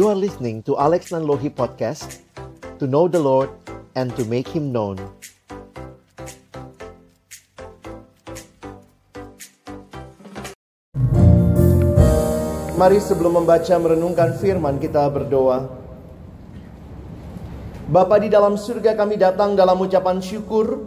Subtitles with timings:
[0.00, 2.24] You are listening to Alex Nanlohi Podcast
[2.80, 3.52] To know the Lord
[3.92, 4.96] and to make Him known
[12.80, 15.68] Mari sebelum membaca merenungkan firman kita berdoa.
[17.92, 20.80] Bapa di dalam surga kami datang dalam ucapan syukur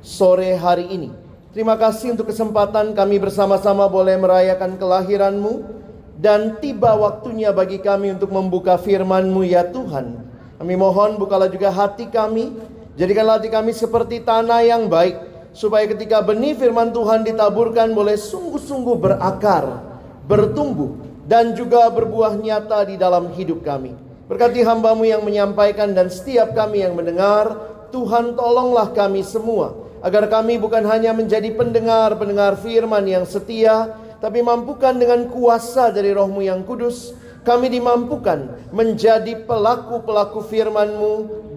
[0.00, 1.12] sore hari ini.
[1.52, 5.84] Terima kasih untuk kesempatan kami bersama-sama boleh merayakan kelahiranmu
[6.16, 10.24] dan tiba waktunya bagi kami untuk membuka firman-Mu ya Tuhan.
[10.56, 12.56] Kami mohon bukalah juga hati kami,
[12.96, 15.20] jadikanlah hati kami seperti tanah yang baik
[15.52, 19.84] supaya ketika benih firman Tuhan ditaburkan boleh sungguh-sungguh berakar,
[20.24, 20.96] bertumbuh
[21.28, 23.92] dan juga berbuah nyata di dalam hidup kami.
[24.26, 27.56] Berkati hambamu yang menyampaikan dan setiap kami yang mendengar,
[27.94, 29.86] Tuhan tolonglah kami semua.
[30.02, 36.40] Agar kami bukan hanya menjadi pendengar-pendengar firman yang setia, tapi mampukan dengan kuasa dari rohmu
[36.40, 37.12] yang kudus,
[37.46, 41.12] kami dimampukan menjadi pelaku-pelaku firman-Mu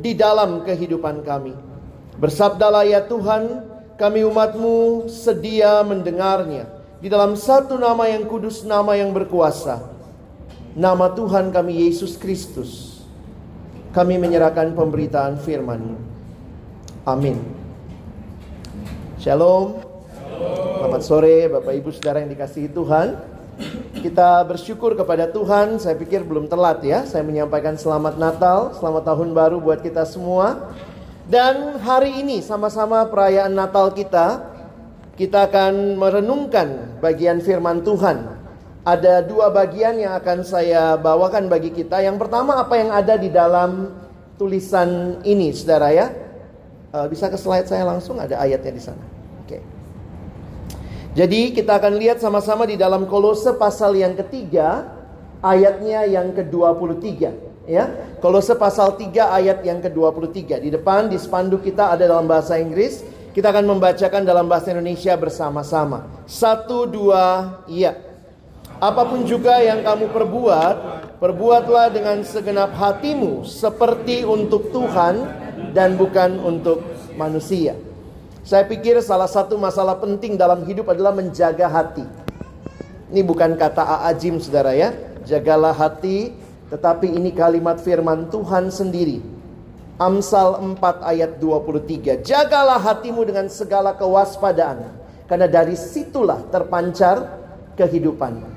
[0.06, 1.58] di dalam kehidupan kami.
[2.20, 3.66] Bersabdalah ya Tuhan,
[3.98, 9.80] kami umat-Mu sedia mendengarnya di dalam satu nama yang kudus, nama yang berkuasa,
[10.76, 13.02] nama Tuhan kami Yesus Kristus.
[13.90, 15.98] Kami menyerahkan pemberitaan firman
[17.10, 17.42] Amin.
[19.18, 19.89] Shalom.
[20.80, 23.20] Selamat sore Bapak Ibu Saudara yang dikasihi Tuhan.
[24.00, 25.76] Kita bersyukur kepada Tuhan.
[25.76, 27.04] Saya pikir belum telat ya.
[27.04, 30.72] Saya menyampaikan selamat Natal, selamat tahun baru buat kita semua.
[31.28, 34.40] Dan hari ini sama-sama perayaan Natal kita
[35.20, 38.40] kita akan merenungkan bagian firman Tuhan.
[38.88, 42.00] Ada dua bagian yang akan saya bawakan bagi kita.
[42.00, 44.00] Yang pertama apa yang ada di dalam
[44.40, 46.08] tulisan ini, saudara ya.
[46.96, 49.09] Uh, bisa ke slide saya langsung, ada ayatnya di sana.
[51.18, 54.94] Jadi kita akan lihat sama-sama di dalam Kolose pasal yang ketiga,
[55.42, 57.06] ayatnya yang ke-23
[57.66, 57.90] ya.
[58.22, 60.62] Kolose pasal 3 ayat yang ke-23.
[60.62, 63.02] Di depan di spanduk kita ada dalam bahasa Inggris,
[63.34, 66.06] kita akan membacakan dalam bahasa Indonesia bersama-sama.
[66.30, 67.98] Satu, dua, iya.
[68.78, 70.76] Apa pun juga yang kamu perbuat,
[71.20, 75.26] perbuatlah dengan segenap hatimu seperti untuk Tuhan
[75.74, 76.86] dan bukan untuk
[77.20, 77.89] manusia.
[78.50, 82.02] Saya pikir salah satu masalah penting dalam hidup adalah menjaga hati.
[83.14, 84.90] Ini bukan kata Aajim saudara ya.
[85.22, 86.34] Jagalah hati,
[86.74, 89.22] tetapi ini kalimat firman Tuhan sendiri
[90.02, 92.26] Amsal 4 ayat 23.
[92.26, 94.98] Jagalah hatimu dengan segala kewaspadaan.
[95.30, 97.30] Karena dari situlah terpancar
[97.78, 98.50] kehidupan.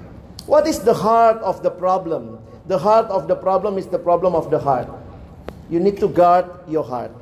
[0.49, 2.41] What is the heart of the problem?
[2.65, 4.89] The heart of the problem is the problem of the heart.
[5.69, 7.13] You need to guard your heart.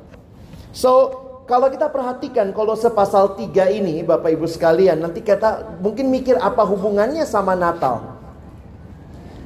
[0.71, 6.39] So, kalau kita perhatikan kalau sepasal 3 ini Bapak Ibu sekalian, nanti kita mungkin mikir
[6.39, 8.23] apa hubungannya sama Natal.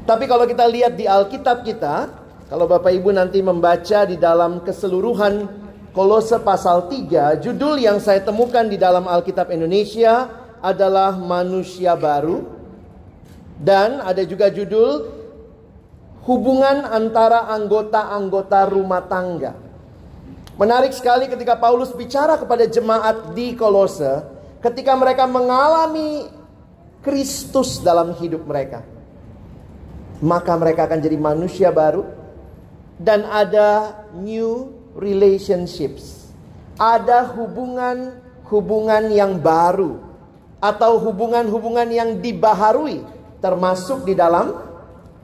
[0.06, 2.14] Tapi kalau kita lihat di Alkitab kita,
[2.46, 5.50] kalau Bapak Ibu nanti membaca di dalam keseluruhan
[5.98, 10.30] Kolose pasal 3, judul yang saya temukan di dalam Alkitab Indonesia
[10.62, 12.46] adalah manusia baru.
[13.58, 15.10] Dan ada juga judul
[16.30, 19.65] hubungan antara anggota-anggota rumah tangga.
[20.56, 24.24] Menarik sekali ketika Paulus bicara kepada jemaat di Kolose
[24.64, 26.32] ketika mereka mengalami
[27.04, 28.82] Kristus dalam hidup mereka.
[30.24, 32.08] Maka mereka akan jadi manusia baru,
[32.96, 36.32] dan ada new relationships.
[36.80, 40.00] Ada hubungan-hubungan yang baru
[40.64, 43.04] atau hubungan-hubungan yang dibaharui
[43.44, 44.56] termasuk di dalam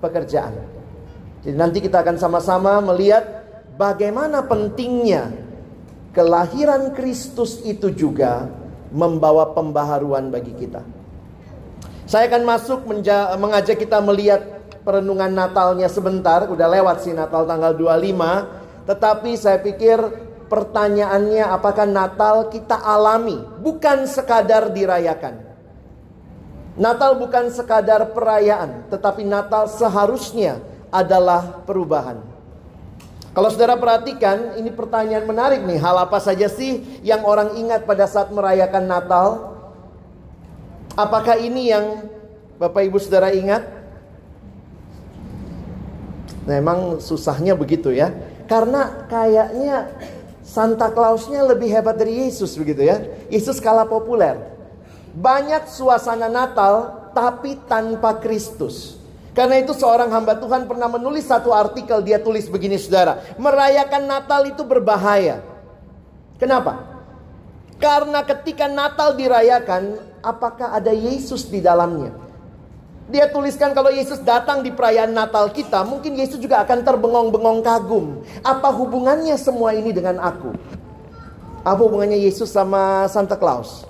[0.04, 0.54] pekerjaan.
[1.42, 3.41] Jadi nanti kita akan sama-sama melihat
[3.82, 5.34] bagaimana pentingnya
[6.14, 8.46] kelahiran Kristus itu juga
[8.94, 10.86] membawa pembaharuan bagi kita.
[12.06, 12.86] Saya akan masuk
[13.42, 19.98] mengajak kita melihat perenungan Natalnya sebentar, udah lewat sih Natal tanggal 25, tetapi saya pikir
[20.52, 25.50] pertanyaannya apakah Natal kita alami, bukan sekadar dirayakan.
[26.76, 30.60] Natal bukan sekadar perayaan, tetapi Natal seharusnya
[30.92, 32.31] adalah perubahan.
[33.32, 35.80] Kalau saudara perhatikan, ini pertanyaan menarik nih.
[35.80, 39.56] Hal apa saja sih yang orang ingat pada saat merayakan Natal?
[41.00, 42.12] Apakah ini yang
[42.60, 43.64] Bapak Ibu saudara ingat?
[46.44, 48.12] Memang susahnya begitu ya.
[48.52, 49.96] Karena kayaknya
[50.44, 53.00] Santa Clausnya lebih hebat dari Yesus begitu ya.
[53.32, 54.36] Yesus kalah populer.
[55.16, 59.01] Banyak suasana Natal tapi tanpa Kristus.
[59.32, 63.24] Karena itu seorang hamba Tuhan pernah menulis satu artikel dia tulis begini saudara.
[63.40, 65.40] Merayakan Natal itu berbahaya.
[66.36, 66.84] Kenapa?
[67.80, 72.12] Karena ketika Natal dirayakan apakah ada Yesus di dalamnya?
[73.12, 78.24] Dia tuliskan kalau Yesus datang di perayaan Natal kita, mungkin Yesus juga akan terbengong-bengong kagum.
[78.40, 80.56] Apa hubungannya semua ini dengan aku?
[81.64, 83.84] Apa hubungannya Yesus sama Santa Claus?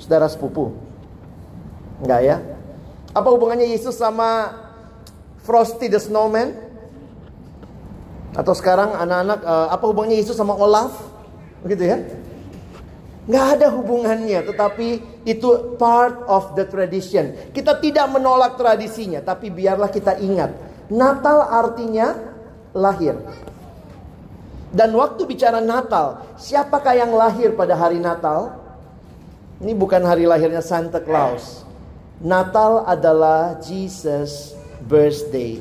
[0.00, 0.72] Saudara sepupu?
[2.00, 2.36] Enggak ya?
[3.10, 4.54] Apa hubungannya Yesus sama
[5.42, 6.54] Frosty the Snowman?
[8.38, 10.94] Atau sekarang anak-anak, uh, apa hubungannya Yesus sama Olaf?
[11.66, 11.98] Begitu ya?
[13.26, 14.88] Nggak ada hubungannya, tetapi
[15.26, 17.34] itu part of the tradition.
[17.50, 20.54] Kita tidak menolak tradisinya, tapi biarlah kita ingat.
[20.90, 22.14] Natal artinya
[22.74, 23.18] lahir.
[24.70, 28.54] Dan waktu bicara Natal, siapakah yang lahir pada hari Natal?
[29.58, 31.69] Ini bukan hari lahirnya Santa Claus.
[32.20, 34.52] Natal adalah Jesus
[34.84, 35.56] birthday.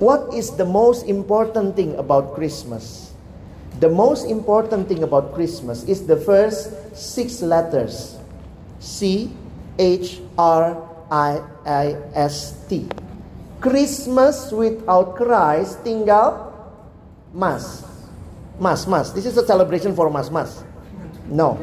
[0.00, 3.12] What is the most important thing about Christmas?
[3.84, 8.16] The most important thing about Christmas is the first six letters
[8.80, 9.28] C
[9.76, 10.80] H R
[11.12, 11.86] I I
[12.16, 12.88] S T.
[13.60, 16.48] Christmas without Christ tinggal
[17.36, 17.84] Mas.
[18.56, 19.12] Mas, Mas.
[19.12, 20.64] This is a celebration for Mas, Mas.
[21.28, 21.60] No.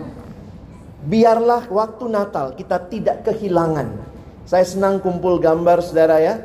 [1.01, 3.89] Biarlah waktu Natal kita tidak kehilangan.
[4.45, 6.35] Saya senang kumpul gambar saudara ya.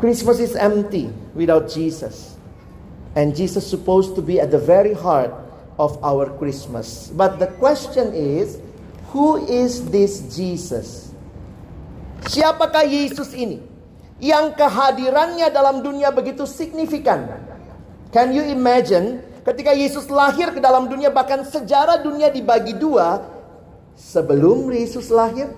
[0.00, 2.36] Christmas is empty without Jesus.
[3.14, 5.30] And Jesus supposed to be at the very heart
[5.78, 7.12] of our Christmas.
[7.14, 8.58] But the question is,
[9.14, 11.14] who is this Jesus?
[12.26, 13.62] Siapakah Yesus ini?
[14.18, 17.28] Yang kehadirannya dalam dunia begitu signifikan.
[18.14, 23.20] Can you imagine ketika Yesus lahir ke dalam dunia bahkan sejarah dunia dibagi dua
[23.94, 25.52] sebelum Yesus lahir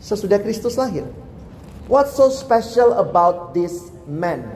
[0.00, 1.04] sesudah Kristus lahir.
[1.90, 4.46] What's so special about this man?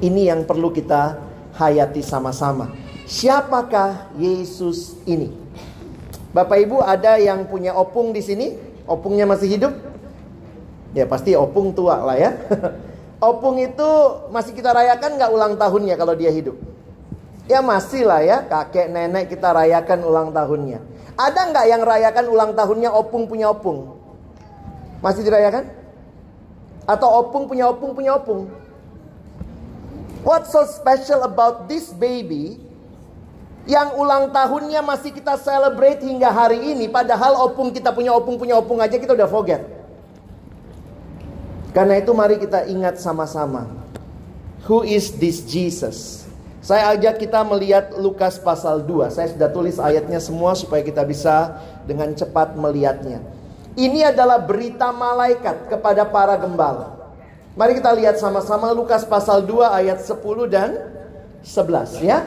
[0.00, 1.20] Ini yang perlu kita
[1.54, 2.72] hayati sama-sama.
[3.04, 5.28] Siapakah Yesus ini?
[6.32, 8.56] Bapak Ibu ada yang punya opung di sini?
[8.88, 9.72] Opungnya masih hidup?
[10.96, 12.32] Ya pasti opung tua lah ya.
[13.30, 13.90] opung itu
[14.32, 16.73] masih kita rayakan nggak ulang tahunnya kalau dia hidup?
[17.44, 20.80] Ya masih lah ya, kakek nenek kita rayakan ulang tahunnya.
[21.14, 24.00] Ada nggak yang rayakan ulang tahunnya opung punya opung?
[25.04, 25.68] Masih dirayakan?
[26.88, 28.48] Atau opung punya opung punya opung?
[30.24, 32.56] What's so special about this baby
[33.68, 38.56] yang ulang tahunnya masih kita celebrate hingga hari ini padahal opung kita punya opung punya
[38.56, 39.60] opung aja kita udah forget.
[41.76, 43.68] Karena itu mari kita ingat sama-sama.
[44.64, 46.23] Who is this Jesus?
[46.64, 49.12] Saya ajak kita melihat Lukas pasal 2.
[49.12, 53.20] Saya sudah tulis ayatnya semua supaya kita bisa dengan cepat melihatnya.
[53.76, 57.12] Ini adalah berita malaikat kepada para gembala.
[57.52, 60.16] Mari kita lihat sama-sama Lukas pasal 2 ayat 10
[60.48, 60.70] dan
[61.44, 62.24] 11 ya.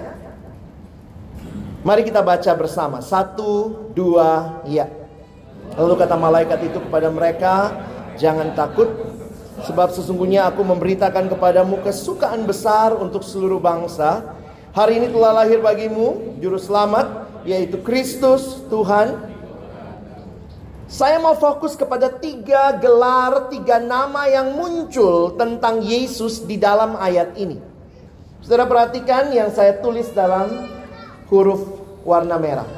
[1.81, 3.01] Mari kita baca bersama.
[3.01, 4.91] Satu, dua, ya.
[5.79, 7.71] Lalu kata malaikat itu kepada mereka,
[8.19, 8.91] jangan takut,
[9.65, 14.37] sebab sesungguhnya aku memberitakan kepadamu kesukaan besar untuk seluruh bangsa.
[14.77, 19.17] Hari ini telah lahir bagimu juru selamat, yaitu Kristus Tuhan
[20.87, 27.35] saya mau fokus kepada tiga gelar, tiga nama yang muncul tentang Yesus di dalam ayat
[27.35, 27.59] ini.
[28.39, 30.47] Saudara perhatikan yang saya tulis dalam
[31.27, 31.59] huruf
[32.07, 32.69] warna merah.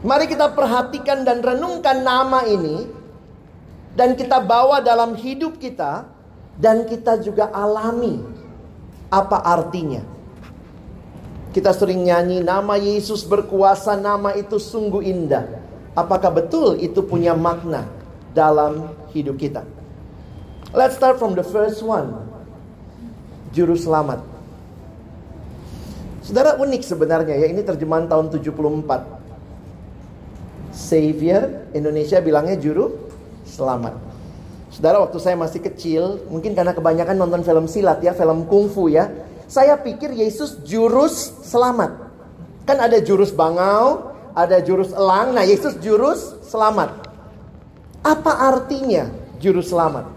[0.00, 2.88] Mari kita perhatikan dan renungkan nama ini
[3.96, 6.04] dan kita bawa dalam hidup kita
[6.60, 8.20] dan kita juga alami
[9.08, 10.04] apa artinya.
[11.56, 15.48] Kita sering nyanyi nama Yesus berkuasa, nama itu sungguh indah.
[15.96, 17.88] Apakah betul itu punya makna
[18.36, 19.64] dalam hidup kita?
[20.76, 22.28] Let's start from the first one.
[23.56, 24.20] Juru selamat.
[26.20, 29.16] Saudara unik sebenarnya ya, ini terjemahan tahun 74.
[30.76, 33.05] Savior, Indonesia bilangnya juru
[33.46, 33.94] selamat.
[34.74, 39.08] Saudara waktu saya masih kecil, mungkin karena kebanyakan nonton film silat ya, film kungfu ya.
[39.46, 42.10] Saya pikir Yesus jurus selamat.
[42.66, 45.32] Kan ada jurus bangau, ada jurus elang.
[45.32, 47.08] Nah, Yesus jurus selamat.
[48.02, 50.12] Apa artinya jurus selamat?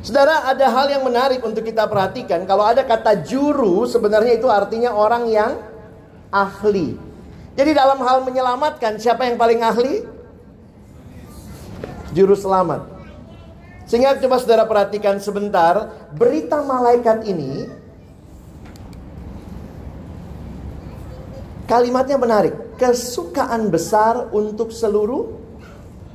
[0.00, 2.48] Saudara, ada hal yang menarik untuk kita perhatikan.
[2.48, 5.60] Kalau ada kata juru, sebenarnya itu artinya orang yang
[6.32, 6.96] ahli.
[7.52, 10.19] Jadi dalam hal menyelamatkan, siapa yang paling ahli?
[12.10, 12.86] Juru selamat.
[13.86, 17.66] Sehingga coba saudara perhatikan sebentar, berita malaikat ini
[21.70, 25.34] kalimatnya menarik kesukaan besar untuk seluruh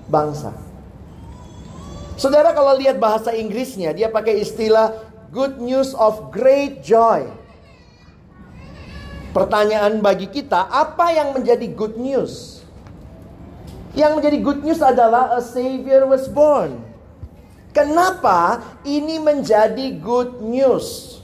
[0.07, 0.55] bangsa.
[2.15, 4.95] Saudara kalau lihat bahasa Inggrisnya, dia pakai istilah
[5.35, 7.27] good news of great joy.
[9.35, 12.54] Pertanyaan bagi kita, apa yang menjadi good news?
[13.95, 16.83] Yang menjadi good news adalah a savior was born.
[17.71, 21.19] Kenapa ini menjadi good news?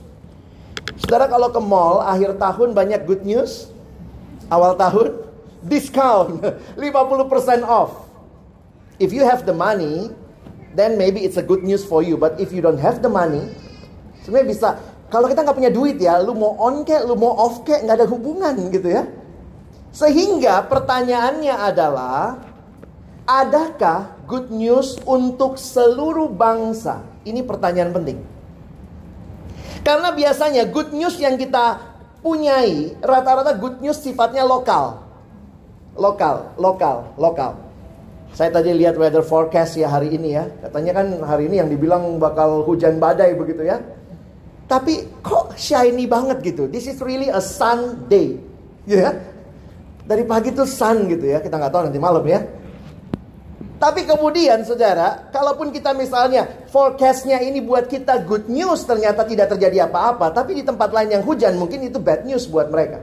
[1.00, 3.68] Saudara kalau ke mall akhir tahun banyak good news.
[4.48, 5.20] Awal tahun
[5.72, 6.40] discount
[6.80, 8.08] 50% off.
[9.04, 10.16] If you have the money,
[10.72, 12.16] then maybe it's a good news for you.
[12.16, 13.52] But if you don't have the money,
[14.24, 14.70] sebenarnya bisa.
[15.12, 18.00] Kalau kita nggak punya duit ya, lu mau on kek, lu mau off kek, nggak
[18.00, 19.04] ada hubungan gitu ya.
[19.92, 22.40] Sehingga pertanyaannya adalah,
[23.32, 27.00] adakah good news untuk seluruh bangsa?
[27.24, 28.20] Ini pertanyaan penting.
[29.82, 31.80] Karena biasanya good news yang kita
[32.20, 35.00] punyai rata-rata good news sifatnya lokal.
[35.96, 37.56] Lokal, lokal, lokal.
[38.32, 40.48] Saya tadi lihat weather forecast ya hari ini ya.
[40.64, 43.80] Katanya kan hari ini yang dibilang bakal hujan badai begitu ya.
[44.72, 46.72] Tapi kok shiny banget gitu.
[46.72, 48.40] This is really a sun day.
[48.88, 49.20] Ya.
[50.08, 51.44] Dari pagi tuh sun gitu ya.
[51.44, 52.40] Kita nggak tahu nanti malam ya.
[53.82, 59.90] Tapi kemudian saudara, kalaupun kita misalnya forecastnya ini buat kita good news ternyata tidak terjadi
[59.90, 60.30] apa-apa.
[60.30, 63.02] Tapi di tempat lain yang hujan mungkin itu bad news buat mereka.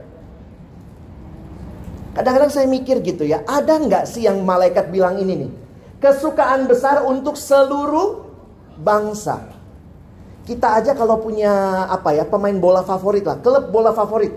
[2.15, 5.51] Kadang-kadang saya mikir gitu ya, ada nggak sih yang malaikat bilang ini nih?
[5.99, 8.23] Kesukaan besar untuk seluruh
[8.79, 9.51] bangsa.
[10.47, 14.31] Kita aja kalau punya apa ya pemain bola favorit lah, klub bola favorit.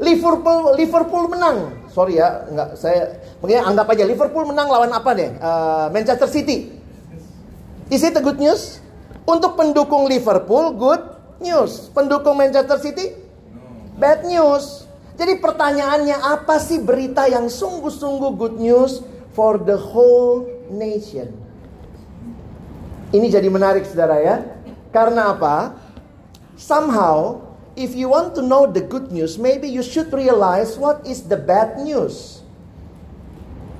[0.00, 1.76] Liverpool Liverpool menang.
[1.98, 5.34] Sorry ya, nggak saya Mungkin anggap aja Liverpool menang lawan apa deh?
[5.42, 6.70] Uh, Manchester City.
[7.90, 8.78] Is it a good news?
[9.26, 11.02] Untuk pendukung Liverpool, good
[11.42, 11.90] news.
[11.90, 13.18] Pendukung Manchester City,
[13.98, 14.86] bad news.
[15.18, 19.02] Jadi pertanyaannya apa sih berita yang sungguh-sungguh good news
[19.34, 21.34] for the whole nation?
[23.10, 24.46] Ini jadi menarik saudara ya.
[24.94, 25.74] Karena apa?
[26.54, 27.42] Somehow,
[27.78, 31.38] if you want to know the good news, maybe you should realize what is the
[31.38, 32.42] bad news.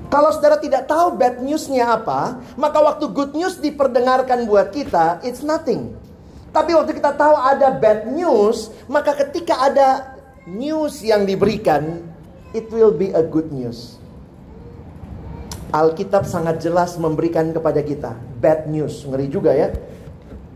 [0.09, 5.45] Kalau saudara tidak tahu bad newsnya apa, maka waktu good news diperdengarkan buat kita, it's
[5.45, 5.93] nothing.
[6.49, 10.17] Tapi waktu kita tahu ada bad news, maka ketika ada
[10.49, 12.01] news yang diberikan,
[12.57, 14.01] it will be a good news.
[15.69, 19.69] Alkitab sangat jelas memberikan kepada kita bad news, ngeri juga ya.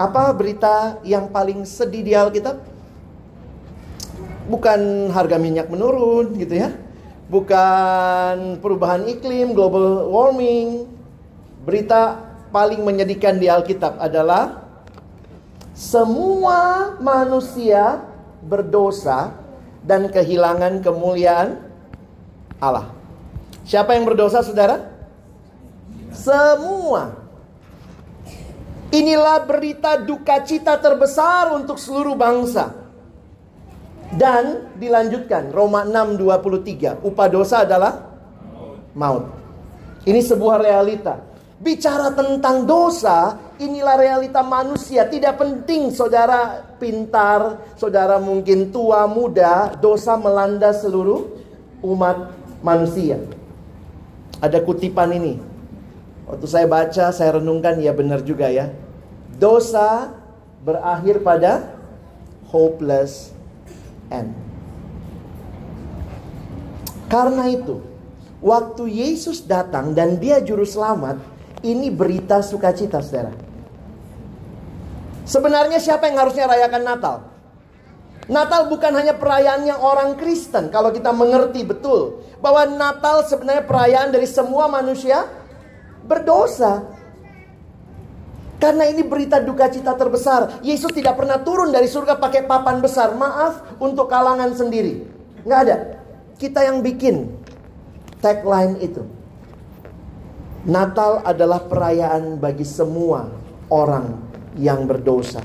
[0.01, 2.72] Apa berita yang paling sedih di Alkitab?
[4.47, 6.71] Bukan harga minyak menurun gitu ya
[7.33, 10.85] bukan perubahan iklim, global warming.
[11.65, 12.19] Berita
[12.53, 14.61] paling menyedihkan di Alkitab adalah
[15.73, 18.05] semua manusia
[18.45, 19.33] berdosa
[19.81, 21.57] dan kehilangan kemuliaan
[22.61, 22.93] Allah.
[23.65, 24.91] Siapa yang berdosa, saudara?
[26.13, 27.15] Semua.
[28.93, 32.82] Inilah berita duka cita terbesar untuk seluruh bangsa.
[34.13, 38.13] Dan dilanjutkan Roma 6:23, upah dosa adalah
[38.93, 39.25] maut.
[40.05, 41.17] Ini sebuah realita.
[41.63, 45.07] Bicara tentang dosa, inilah realita manusia.
[45.07, 51.23] Tidak penting saudara pintar, saudara mungkin tua, muda, dosa melanda seluruh
[51.81, 53.17] umat manusia.
[54.43, 55.39] Ada kutipan ini.
[56.27, 58.67] Waktu saya baca, saya renungkan, ya benar juga ya.
[59.39, 60.11] Dosa
[60.67, 61.79] berakhir pada
[62.51, 63.31] hopeless
[64.13, 64.29] end.
[67.09, 67.81] Karena itu,
[68.39, 71.17] waktu Yesus datang dan dia juru selamat,
[71.65, 73.33] ini berita sukacita, saudara.
[75.23, 77.15] Sebenarnya siapa yang harusnya rayakan Natal?
[78.27, 80.71] Natal bukan hanya perayaannya orang Kristen.
[80.71, 85.27] Kalau kita mengerti betul bahwa Natal sebenarnya perayaan dari semua manusia
[86.07, 86.87] berdosa.
[88.63, 90.63] Karena ini berita duka cita terbesar.
[90.63, 93.11] Yesus tidak pernah turun dari surga pakai papan besar.
[93.11, 95.03] Maaf untuk kalangan sendiri.
[95.43, 95.77] Nggak ada.
[96.39, 97.27] Kita yang bikin
[98.23, 99.03] tagline itu.
[100.63, 103.27] Natal adalah perayaan bagi semua
[103.67, 104.15] orang
[104.55, 105.43] yang berdosa.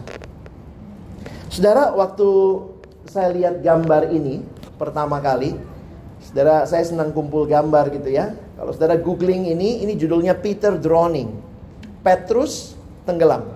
[1.50, 2.28] Saudara, waktu
[3.10, 4.46] saya lihat gambar ini
[4.78, 5.58] pertama kali,
[6.22, 8.30] saudara saya senang kumpul gambar gitu ya.
[8.54, 11.34] Kalau saudara googling ini, ini judulnya Peter Drowning.
[12.06, 12.77] Petrus
[13.08, 13.48] tenggelam.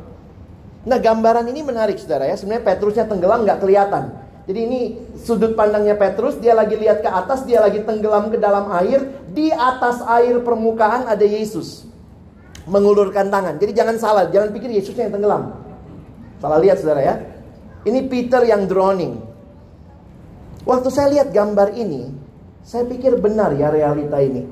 [0.89, 2.35] Nah gambaran ini menarik saudara ya.
[2.41, 4.05] Sebenarnya Petrusnya tenggelam nggak kelihatan.
[4.43, 4.81] Jadi ini
[5.23, 9.07] sudut pandangnya Petrus, dia lagi lihat ke atas, dia lagi tenggelam ke dalam air.
[9.31, 11.87] Di atas air permukaan ada Yesus.
[12.67, 13.63] Mengulurkan tangan.
[13.63, 15.43] Jadi jangan salah, jangan pikir Yesusnya yang tenggelam.
[16.43, 17.15] Salah lihat saudara ya.
[17.87, 19.23] Ini Peter yang drowning.
[20.67, 22.11] Waktu saya lihat gambar ini,
[22.67, 24.47] saya pikir benar ya realita ini.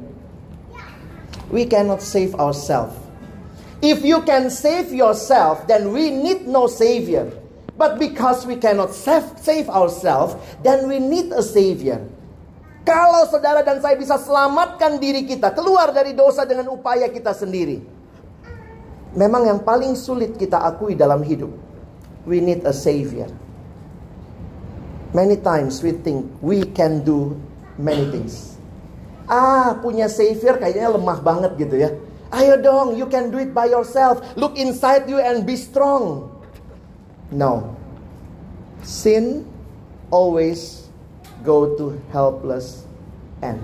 [1.51, 2.95] We cannot save ourselves.
[3.81, 7.33] If you can save yourself, then we need no savior.
[7.81, 12.05] But because we cannot save, save ourselves, then we need a savior.
[12.85, 17.81] Kalau saudara dan saya bisa selamatkan diri kita keluar dari dosa dengan upaya kita sendiri.
[19.17, 21.49] Memang yang paling sulit kita akui dalam hidup.
[22.29, 23.33] We need a savior.
[25.17, 27.33] Many times we think we can do
[27.81, 28.61] many things.
[29.25, 31.91] Ah, punya savior kayaknya lemah banget gitu ya.
[32.31, 34.23] Ayo dong, you can do it by yourself.
[34.39, 36.31] Look inside you and be strong.
[37.35, 37.75] No.
[38.87, 39.47] Sin
[40.15, 40.87] always
[41.43, 42.87] go to helpless
[43.43, 43.59] end.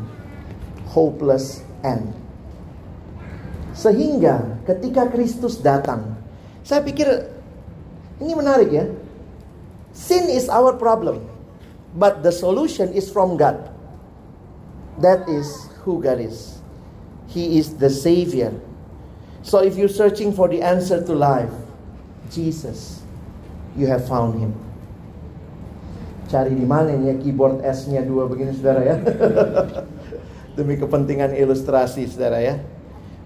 [0.90, 2.11] Hopeless end.
[3.76, 6.16] Sehingga ketika Kristus datang,
[6.66, 7.28] saya pikir
[8.18, 8.87] ini menarik ya.
[9.92, 11.23] Sin is our problem,
[11.94, 13.68] but the solution is from God.
[15.00, 16.55] That is who God is.
[17.30, 18.54] He is the Savior.
[19.47, 21.52] So if you're searching for the answer to life,
[22.30, 23.02] Jesus,
[23.78, 24.52] you have found Him.
[26.26, 28.97] Cari di mana ini ya keyboard S-nya dua begini saudara ya.
[30.59, 32.59] Demi kepentingan ilustrasi saudara ya.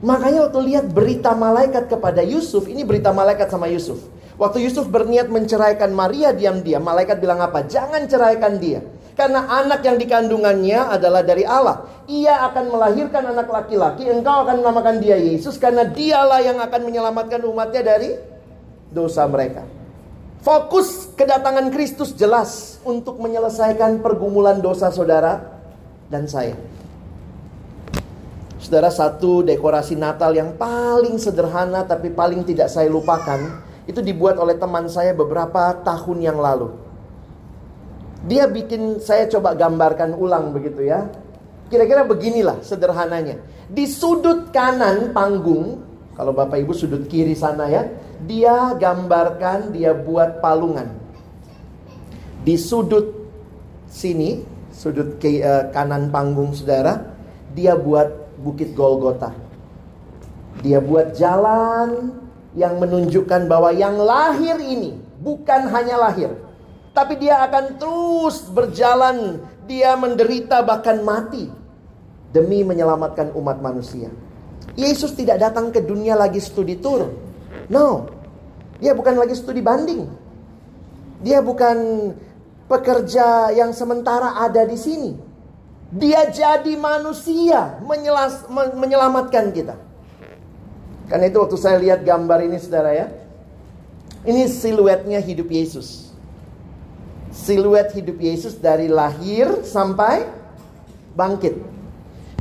[0.05, 4.01] Makanya waktu lihat berita malaikat kepada Yusuf, ini berita malaikat sama Yusuf.
[4.41, 7.65] Waktu Yusuf berniat menceraikan Maria diam-diam, malaikat bilang apa?
[7.69, 8.81] Jangan ceraikan dia.
[9.21, 11.85] Karena anak yang dikandungannya adalah dari Allah.
[12.09, 14.09] Ia akan melahirkan anak laki-laki.
[14.09, 15.61] Engkau akan menamakan dia Yesus.
[15.61, 18.17] Karena dialah yang akan menyelamatkan umatnya dari
[18.89, 19.69] dosa mereka.
[20.41, 25.53] Fokus kedatangan Kristus jelas untuk menyelesaikan pergumulan dosa saudara
[26.09, 26.57] dan saya.
[28.57, 34.57] Saudara, satu dekorasi Natal yang paling sederhana tapi paling tidak saya lupakan itu dibuat oleh
[34.57, 36.73] teman saya beberapa tahun yang lalu.
[38.29, 41.09] Dia bikin saya coba gambarkan ulang begitu ya.
[41.71, 43.41] Kira-kira beginilah sederhananya.
[43.71, 45.81] Di sudut kanan panggung,
[46.19, 47.87] kalau Bapak Ibu sudut kiri sana ya,
[48.27, 50.91] dia gambarkan, dia buat palungan.
[52.43, 53.07] Di sudut
[53.87, 54.43] sini,
[54.75, 57.15] sudut ke, uh, kanan panggung saudara,
[57.55, 59.31] dia buat Bukit Golgota.
[60.61, 62.19] Dia buat jalan
[62.59, 66.35] yang menunjukkan bahwa yang lahir ini bukan hanya lahir,
[66.91, 69.39] tapi dia akan terus berjalan,
[69.71, 71.47] dia menderita bahkan mati
[72.35, 74.11] demi menyelamatkan umat manusia.
[74.75, 77.11] Yesus tidak datang ke dunia lagi studi tour.
[77.71, 78.11] No.
[78.83, 80.09] Dia bukan lagi studi banding.
[81.21, 82.11] Dia bukan
[82.67, 85.13] pekerja yang sementara ada di sini.
[85.91, 88.47] Dia jadi manusia menyelas,
[88.79, 89.75] menyelamatkan kita.
[91.11, 93.07] Karena itu waktu saya lihat gambar ini saudara ya.
[94.23, 96.10] Ini siluetnya hidup Yesus
[97.31, 100.27] siluet hidup Yesus dari lahir sampai
[101.15, 101.57] bangkit.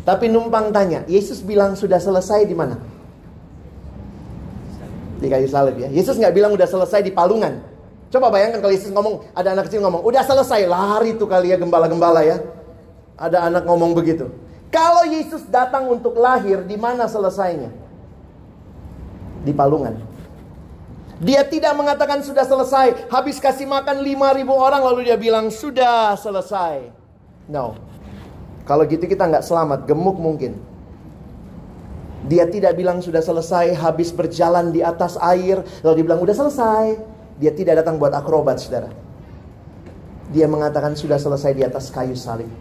[0.04, 2.82] Tapi numpang tanya, Yesus bilang sudah selesai di mana?
[5.22, 5.92] Di kayu salib ya.
[5.92, 7.62] Yesus nggak bilang udah selesai di palungan.
[8.10, 11.62] Coba bayangkan kalau Yesus ngomong, ada anak kecil ngomong, udah selesai, lari tuh kali ya
[11.62, 12.42] gembala-gembala ya.
[13.20, 14.26] Ada anak ngomong begitu.
[14.74, 17.70] Kalau Yesus datang untuk lahir, di mana selesainya?
[19.46, 20.09] Di palungan.
[21.20, 23.12] Dia tidak mengatakan sudah selesai.
[23.12, 26.96] Habis kasih makan 5000 orang lalu dia bilang sudah selesai.
[27.52, 27.76] No.
[28.64, 30.56] Kalau gitu kita nggak selamat, gemuk mungkin.
[32.30, 36.86] Dia tidak bilang sudah selesai, habis berjalan di atas air, lalu dia bilang udah selesai.
[37.40, 38.92] Dia tidak datang buat akrobat, saudara.
[40.30, 42.52] Dia mengatakan sudah selesai di atas kayu salib.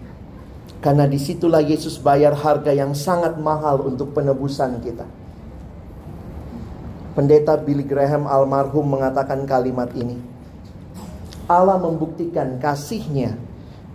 [0.79, 5.05] Karena di situlah Yesus bayar harga yang sangat mahal untuk penebusan kita.
[7.19, 10.23] Pendeta Billy Graham almarhum mengatakan kalimat ini.
[11.51, 13.35] Allah membuktikan kasihnya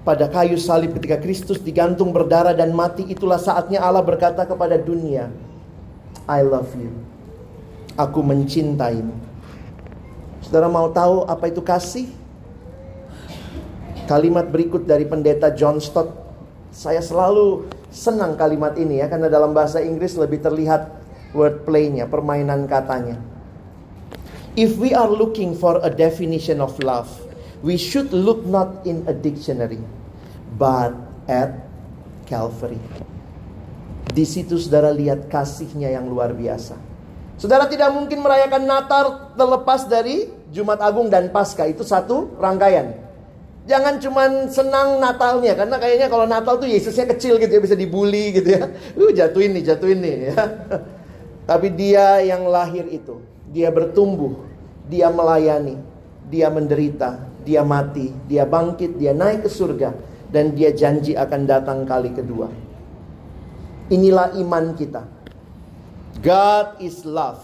[0.03, 5.31] pada kayu salib ketika Kristus digantung berdarah dan mati itulah saatnya Allah berkata kepada dunia,
[6.27, 6.91] I love you.
[7.95, 9.15] Aku mencintaimu.
[10.43, 12.11] Saudara mau tahu apa itu kasih?
[14.03, 16.11] Kalimat berikut dari pendeta John Stott.
[16.75, 21.02] Saya selalu senang kalimat ini ya karena dalam bahasa Inggris lebih terlihat
[21.33, 23.19] wordplay-nya, permainan katanya.
[24.53, 27.09] If we are looking for a definition of love,
[27.65, 29.81] we should look not in a dictionary,
[30.61, 30.93] but
[31.25, 31.65] at
[32.29, 32.77] Calvary.
[34.13, 36.77] Di situ saudara lihat kasihnya yang luar biasa.
[37.41, 41.65] Saudara tidak mungkin merayakan Natal terlepas dari Jumat Agung dan Paskah.
[41.65, 42.93] Itu satu rangkaian.
[43.65, 48.37] Jangan cuman senang Natalnya karena kayaknya kalau Natal tuh Yesusnya kecil gitu ya bisa dibully
[48.37, 48.69] gitu ya.
[48.93, 50.33] Uh jatuhin nih, jatuhin nih ya.
[51.43, 53.19] Tapi dia yang lahir itu,
[53.51, 54.47] dia bertumbuh,
[54.87, 55.75] dia melayani,
[56.31, 59.91] dia menderita, dia mati, dia bangkit, dia naik ke surga,
[60.31, 62.47] dan dia janji akan datang kali kedua.
[63.91, 65.03] Inilah iman kita.
[66.23, 67.43] God is love,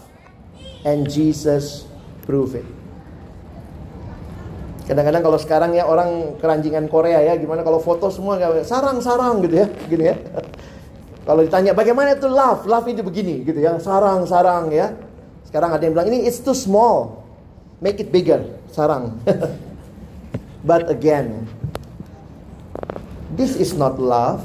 [0.88, 1.84] and Jesus
[2.24, 2.64] prove it.
[4.88, 9.66] Kadang-kadang kalau sekarang ya orang keranjingan Korea ya, gimana kalau foto semua sarang-sarang gitu ya,
[9.86, 10.16] gini ya.
[11.30, 14.98] Kalau ditanya bagaimana itu love, love itu begini gitu ya, sarang-sarang ya.
[15.46, 17.22] Sekarang ada yang bilang ini it's too small,
[17.78, 18.42] make it bigger,
[18.74, 19.14] sarang.
[20.66, 21.46] But again,
[23.38, 24.42] this is not love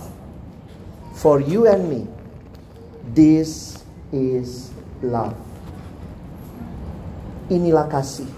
[1.17, 2.05] for you and me.
[3.17, 3.81] This
[4.13, 4.69] is
[5.01, 5.33] love.
[7.49, 8.29] Inilah kasih.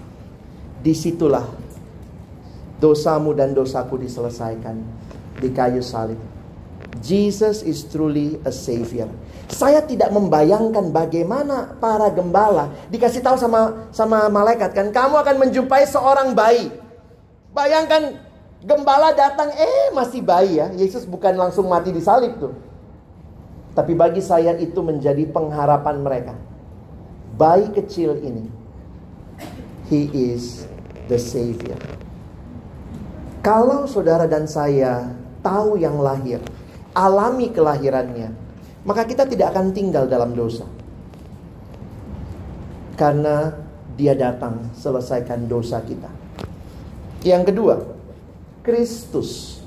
[0.79, 1.43] Di situlah
[2.79, 4.79] dosamu dan dosaku diselesaikan
[5.35, 6.36] di kayu salib.
[7.01, 9.09] Jesus is truly a savior.
[9.47, 15.87] Saya tidak membayangkan bagaimana para gembala dikasih tahu sama sama malaikat kan kamu akan menjumpai
[15.87, 16.67] seorang bayi.
[17.55, 18.19] Bayangkan
[18.61, 20.67] gembala datang eh masih bayi ya.
[20.75, 22.53] Yesus bukan langsung mati di salib tuh.
[23.71, 26.33] Tapi bagi saya itu menjadi pengharapan mereka.
[27.37, 28.49] Bayi kecil ini
[29.87, 30.67] he is
[31.07, 31.79] the savior.
[33.45, 35.07] Kalau saudara dan saya
[35.39, 36.43] tahu yang lahir,
[36.97, 38.33] alami kelahirannya,
[38.81, 40.65] maka kita tidak akan tinggal dalam dosa.
[42.97, 43.53] Karena
[43.93, 46.09] dia datang selesaikan dosa kita.
[47.21, 47.75] Yang kedua,
[48.65, 49.61] Kristus.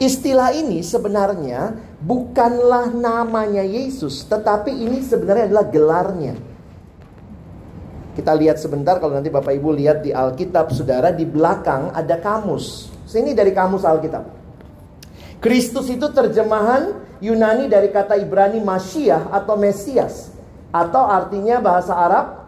[0.00, 6.34] Istilah ini sebenarnya bukanlah namanya Yesus, tetapi ini sebenarnya adalah gelarnya.
[8.16, 12.90] Kita lihat sebentar kalau nanti Bapak Ibu lihat di Alkitab Saudara di belakang ada kamus.
[13.06, 14.39] Sini dari kamus Alkitab.
[15.40, 20.32] Kristus itu terjemahan Yunani dari kata Ibrani Masyiah atau Mesias
[20.68, 22.44] atau artinya bahasa Arab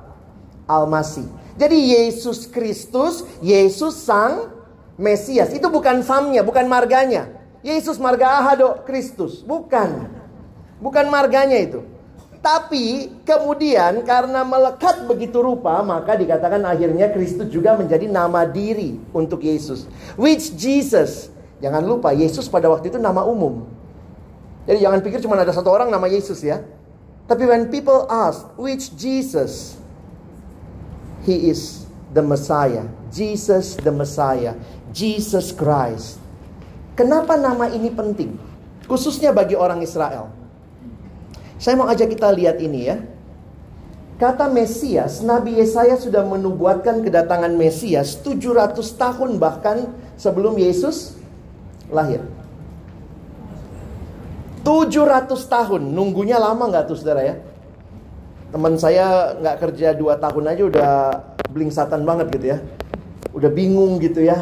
[0.69, 1.27] Al-Masih.
[1.57, 4.53] Jadi Yesus Kristus, Yesus sang
[5.01, 5.53] Mesias.
[5.57, 7.33] Itu bukan famnya, bukan marganya.
[7.65, 10.09] Yesus marga ahado Kristus, bukan.
[10.83, 11.81] Bukan marganya itu.
[12.43, 19.47] Tapi kemudian karena melekat begitu rupa, maka dikatakan akhirnya Kristus juga menjadi nama diri untuk
[19.47, 19.87] Yesus.
[20.19, 21.32] Which Jesus?
[21.63, 23.63] Jangan lupa Yesus pada waktu itu nama umum.
[24.67, 26.59] Jadi jangan pikir cuma ada satu orang nama Yesus ya.
[27.31, 29.79] Tapi when people ask which Jesus,
[31.23, 32.83] he is the Messiah.
[33.15, 34.59] Jesus the Messiah.
[34.91, 36.19] Jesus Christ.
[36.99, 38.37] Kenapa nama ini penting?
[38.91, 40.35] Khususnya bagi orang Israel.
[41.63, 42.99] Saya mau ajak kita lihat ini ya.
[44.19, 51.22] Kata Mesias, Nabi Yesaya sudah menubuatkan kedatangan Mesias 700 tahun bahkan sebelum Yesus
[51.93, 52.25] lahir.
[54.65, 57.35] 700 tahun, nunggunya lama nggak tuh saudara ya?
[58.55, 60.91] Teman saya nggak kerja 2 tahun aja udah
[61.51, 62.59] blingsatan banget gitu ya.
[63.37, 64.39] Udah bingung gitu ya.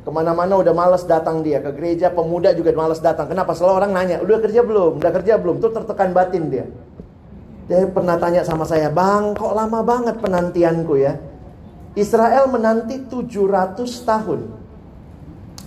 [0.00, 3.28] Ke mana-mana udah males datang dia ke gereja pemuda juga males datang.
[3.28, 3.52] Kenapa?
[3.52, 4.96] Selalu orang nanya, udah kerja belum?
[4.96, 5.60] Udah kerja belum?
[5.60, 6.64] Tuh tertekan batin dia.
[7.70, 11.14] Dia pernah tanya sama saya, bang, kok lama banget penantianku ya?
[11.94, 14.40] Israel menanti 700 tahun.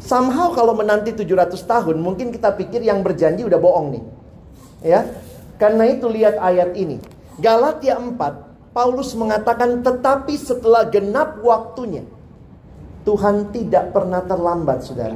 [0.03, 4.03] Somehow kalau menanti 700 tahun, mungkin kita pikir yang berjanji udah bohong nih.
[4.83, 5.07] Ya,
[5.55, 6.99] karena itu lihat ayat ini.
[7.39, 12.03] Galatia 4, Paulus mengatakan tetapi setelah genap waktunya.
[13.07, 15.15] Tuhan tidak pernah terlambat, saudara.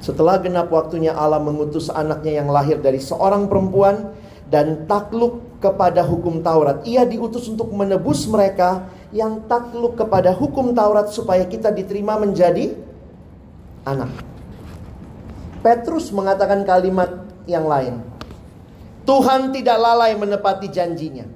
[0.00, 4.16] Setelah genap waktunya Allah mengutus anaknya yang lahir dari seorang perempuan
[4.48, 6.84] dan takluk kepada hukum Taurat.
[6.88, 12.76] Ia diutus untuk menebus mereka yang takluk kepada hukum Taurat supaya kita diterima menjadi
[13.84, 14.10] anak.
[15.64, 18.04] Petrus mengatakan kalimat yang lain.
[19.04, 21.28] Tuhan tidak lalai menepati janjinya.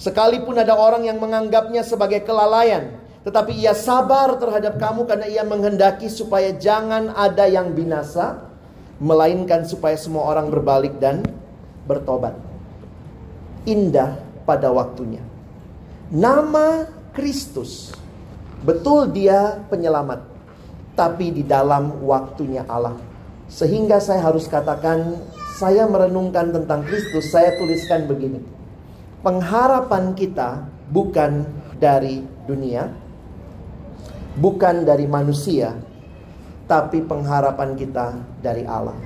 [0.00, 6.08] Sekalipun ada orang yang menganggapnya sebagai kelalaian, tetapi ia sabar terhadap kamu karena ia menghendaki
[6.08, 8.48] supaya jangan ada yang binasa,
[8.96, 11.20] melainkan supaya semua orang berbalik dan
[11.84, 12.32] bertobat.
[13.68, 14.16] Indah
[14.48, 15.20] pada waktunya.
[16.08, 17.92] Nama Kristus,
[18.64, 20.24] betul dia penyelamat,
[21.00, 22.92] tapi di dalam waktunya Allah.
[23.48, 25.16] Sehingga saya harus katakan,
[25.56, 28.44] saya merenungkan tentang Kristus, saya tuliskan begini.
[29.24, 31.48] Pengharapan kita bukan
[31.80, 32.92] dari dunia,
[34.36, 35.72] bukan dari manusia,
[36.68, 38.96] tapi pengharapan kita dari Allah.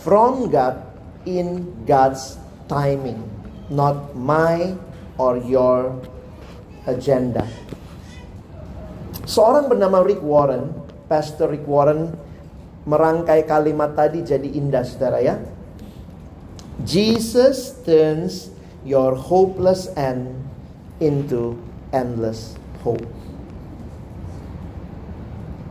[0.00, 0.80] From God
[1.28, 2.40] in God's
[2.72, 3.20] timing,
[3.68, 4.72] not my
[5.20, 6.00] or your
[6.88, 7.44] agenda.
[9.26, 12.14] Seorang bernama Rick Warren, Pastor Rick Warren,
[12.86, 15.38] merangkai kalimat tadi jadi indah saudara ya.
[16.82, 18.52] Jesus turns
[18.86, 20.34] your hopeless end
[21.00, 21.56] into
[21.90, 23.02] endless hope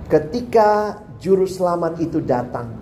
[0.06, 2.78] ketika juru selamat itu datang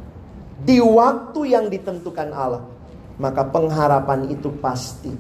[0.63, 2.63] di waktu yang ditentukan Allah,
[3.19, 5.11] maka pengharapan itu pasti.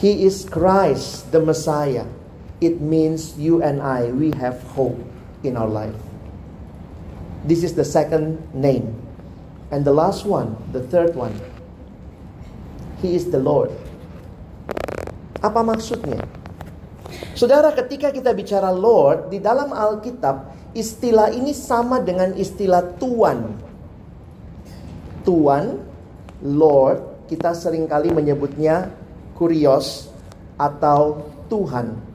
[0.00, 2.08] He is Christ, the Messiah.
[2.60, 5.00] It means you and I, we have hope
[5.42, 5.96] in our life.
[7.44, 9.00] This is the second name.
[9.72, 11.32] And the last one, the third one,
[13.00, 13.72] He is the Lord.
[15.40, 16.20] Apa maksudnya?
[17.32, 23.56] Saudara, ketika kita bicara Lord, di dalam Alkitab, istilah ini sama dengan istilah Tuan.
[25.24, 25.80] Tuan,
[26.44, 28.92] Lord, kita sering kali menyebutnya
[29.32, 30.12] Kurios
[30.60, 32.09] atau Tuhan.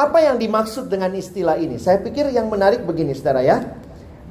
[0.00, 1.76] Apa yang dimaksud dengan istilah ini?
[1.76, 3.60] Saya pikir yang menarik begini, saudara ya.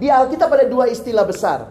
[0.02, 1.70] Di Alkitab ada dua istilah besar.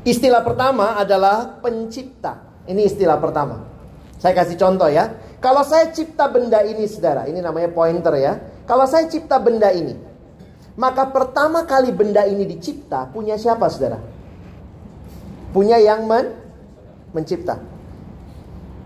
[0.00, 2.64] Istilah pertama adalah pencipta.
[2.64, 3.68] Ini istilah pertama.
[4.16, 5.12] Saya kasih contoh ya.
[5.44, 8.40] Kalau saya cipta benda ini saudara, ini namanya pointer ya.
[8.64, 9.92] Kalau saya cipta benda ini,
[10.80, 14.00] maka pertama kali benda ini dicipta punya siapa saudara?
[15.52, 16.32] Punya yang men
[17.12, 17.60] mencipta.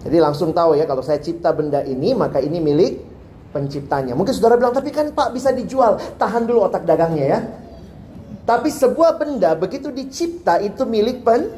[0.02, 3.11] Jadi langsung tahu ya kalau saya cipta benda ini maka ini milik
[3.52, 4.16] penciptanya.
[4.16, 6.00] Mungkin saudara bilang tapi kan Pak bisa dijual.
[6.16, 7.40] Tahan dulu otak dagangnya ya.
[8.42, 11.52] Tapi sebuah benda begitu dicipta itu milik pen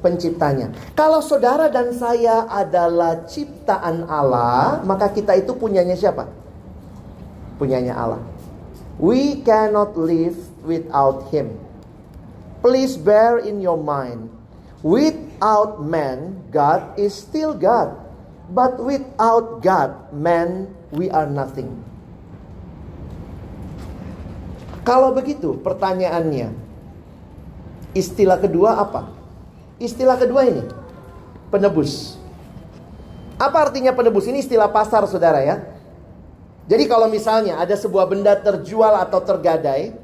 [0.00, 0.72] penciptanya.
[0.92, 6.28] Kalau saudara dan saya adalah ciptaan Allah, maka kita itu punyanya siapa?
[7.56, 8.22] Punyanya Allah.
[9.00, 11.56] We cannot live without him.
[12.60, 14.32] Please bear in your mind,
[14.80, 18.03] without man, God is still God.
[18.44, 21.72] But without God, man, we are nothing.
[24.84, 26.52] Kalau begitu, pertanyaannya,
[27.96, 29.08] istilah kedua apa?
[29.80, 30.60] Istilah kedua ini,
[31.48, 32.20] penebus.
[33.40, 34.28] Apa artinya penebus?
[34.28, 35.64] Ini istilah pasar saudara ya.
[36.68, 39.96] Jadi kalau misalnya ada sebuah benda terjual atau tergadai,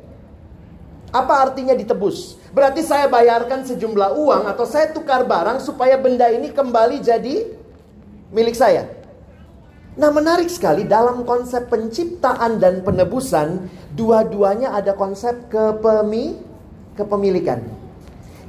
[1.12, 2.40] apa artinya ditebus?
[2.56, 7.59] Berarti saya bayarkan sejumlah uang atau saya tukar barang supaya benda ini kembali jadi
[8.30, 8.86] milik saya.
[9.98, 16.38] Nah menarik sekali dalam konsep penciptaan dan penebusan, dua-duanya ada konsep kepemi,
[16.94, 17.60] kepemilikan.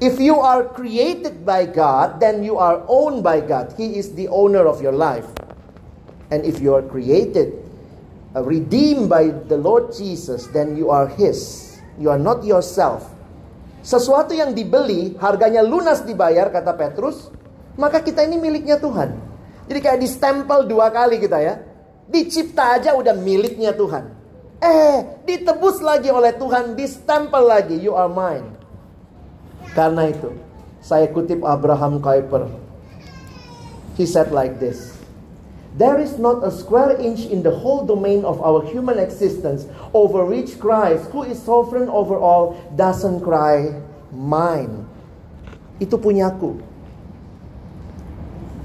[0.02, 3.78] If you are created by God, then you are owned by God.
[3.78, 5.30] He is the owner of your life.
[6.34, 7.54] And if you are created,
[8.34, 11.70] uh, redeemed by the Lord Jesus, then you are His.
[12.02, 13.06] You are not yourself.
[13.86, 17.30] Sesuatu yang dibeli, harganya lunas dibayar, kata Petrus,
[17.78, 19.31] maka kita ini miliknya Tuhan.
[19.72, 21.56] Jadi kayak di stempel dua kali kita ya.
[22.12, 24.04] Dicipta aja udah miliknya Tuhan.
[24.60, 28.52] Eh, ditebus lagi oleh Tuhan, di stempel lagi, you are mine.
[29.72, 30.36] Karena itu,
[30.84, 32.52] saya kutip Abraham Kuyper.
[33.96, 34.92] He said like this.
[35.80, 39.64] There is not a square inch in the whole domain of our human existence
[39.96, 43.72] over which Christ, who is sovereign over all, doesn't cry,
[44.12, 44.84] mine.
[45.80, 46.71] Itu punyaku.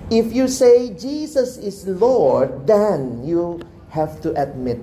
[0.07, 3.59] If you say Jesus is Lord, then you
[3.91, 4.79] have to admit,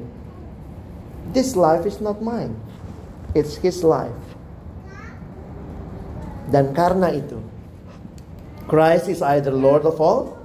[1.31, 2.59] this life is not mine.
[3.31, 4.11] It's His life.
[6.51, 7.39] Dan karena itu,
[8.67, 10.35] Christ is either Lord of all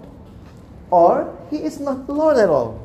[0.95, 2.79] or he is not Lord at all.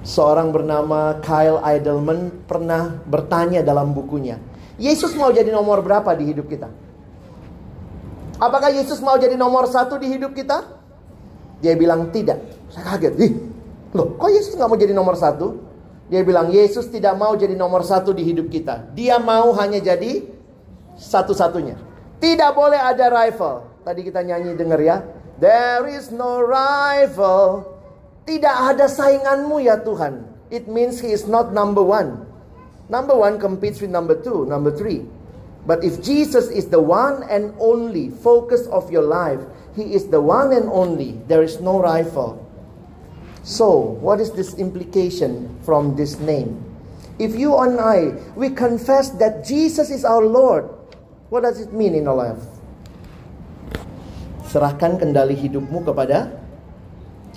[0.00, 4.40] Seorang bernama Kyle Idleman pernah bertanya dalam bukunya,
[4.80, 6.72] Yesus mau jadi nomor berapa di hidup kita?
[8.40, 10.64] Apakah Yesus mau jadi nomor satu di hidup kita?
[11.60, 12.40] Dia bilang tidak.
[12.72, 13.14] Saya kaget.
[13.20, 13.32] Ih,
[13.92, 15.60] loh kok Yesus nggak mau jadi nomor satu?
[16.08, 18.96] Dia bilang Yesus tidak mau jadi nomor satu di hidup kita.
[18.96, 20.24] Dia mau hanya jadi
[20.96, 21.76] satu-satunya.
[22.18, 23.68] Tidak boleh ada rival.
[23.86, 24.96] Tadi kita nyanyi denger ya.
[25.38, 27.64] There is no rival.
[28.26, 30.26] Tidak ada sainganmu ya Tuhan.
[30.50, 32.26] It means he is not number one.
[32.90, 35.06] Number one competes with number two, number three.
[35.66, 39.40] But if Jesus is the one and only focus of your life,
[39.76, 41.20] he is the one and only.
[41.28, 42.40] There is no rival.
[43.42, 46.64] So, what is this implication from this name?
[47.18, 50.68] If you and I, we confess that Jesus is our Lord,
[51.30, 52.42] What does it mean in our life?
[54.50, 56.26] Serahkan kendali hidupmu kepada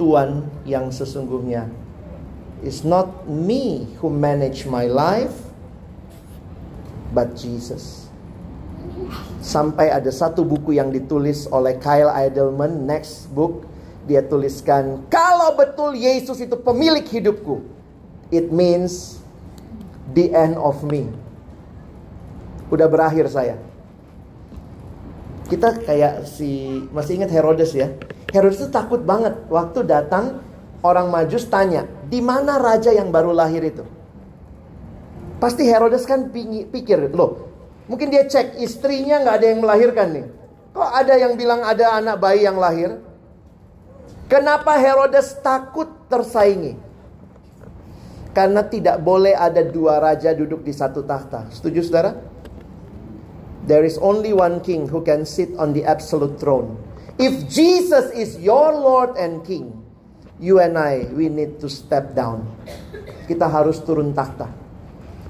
[0.01, 1.69] Tuhan yang sesungguhnya.
[2.65, 5.53] It's not me who manage my life,
[7.13, 8.09] but Jesus.
[9.43, 13.67] Sampai ada satu buku yang ditulis oleh Kyle Idleman, next book,
[14.08, 17.60] dia tuliskan, kalau betul Yesus itu pemilik hidupku,
[18.32, 19.19] it means
[20.15, 21.12] the end of me.
[22.71, 23.60] Udah berakhir saya
[25.53, 27.93] kita kayak si masih ingat Herodes ya.
[28.34, 30.41] Herodes itu takut banget waktu datang
[30.82, 33.86] orang Majus tanya, "Di mana raja yang baru lahir itu?"
[35.38, 37.53] Pasti Herodes kan pikir, "Loh,
[37.88, 40.28] mungkin dia cek istrinya nggak ada yang melahirkan nih.
[40.74, 43.00] Kok ada yang bilang ada anak bayi yang lahir?"
[44.32, 46.74] Kenapa Herodes takut tersaingi?
[48.34, 51.54] Karena tidak boleh ada dua raja duduk di satu tahta.
[51.54, 52.17] Setuju saudara?
[53.69, 56.76] There is only one king who can sit on the absolute throne.
[57.22, 59.69] If Jesus is your Lord and King,
[60.41, 62.50] you and I, we need to step down.
[63.30, 64.50] Kita harus turun tahta.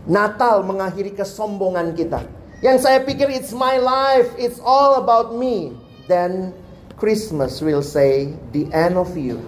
[0.08, 2.24] Natal mengakhiri kesombongan kita.
[2.64, 5.76] Yang saya pikir it's my life, it's all about me.
[6.08, 6.56] Then
[6.96, 9.44] Christmas will say the end of you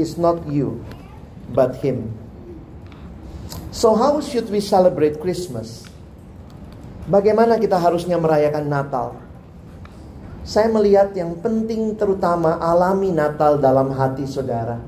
[0.00, 0.80] is not you,
[1.52, 2.08] but him.
[3.68, 5.84] So how should we celebrate Christmas?
[7.04, 9.20] Bagaimana kita harusnya merayakan Natal?
[10.40, 14.80] Saya melihat yang penting terutama alami Natal dalam hati saudara.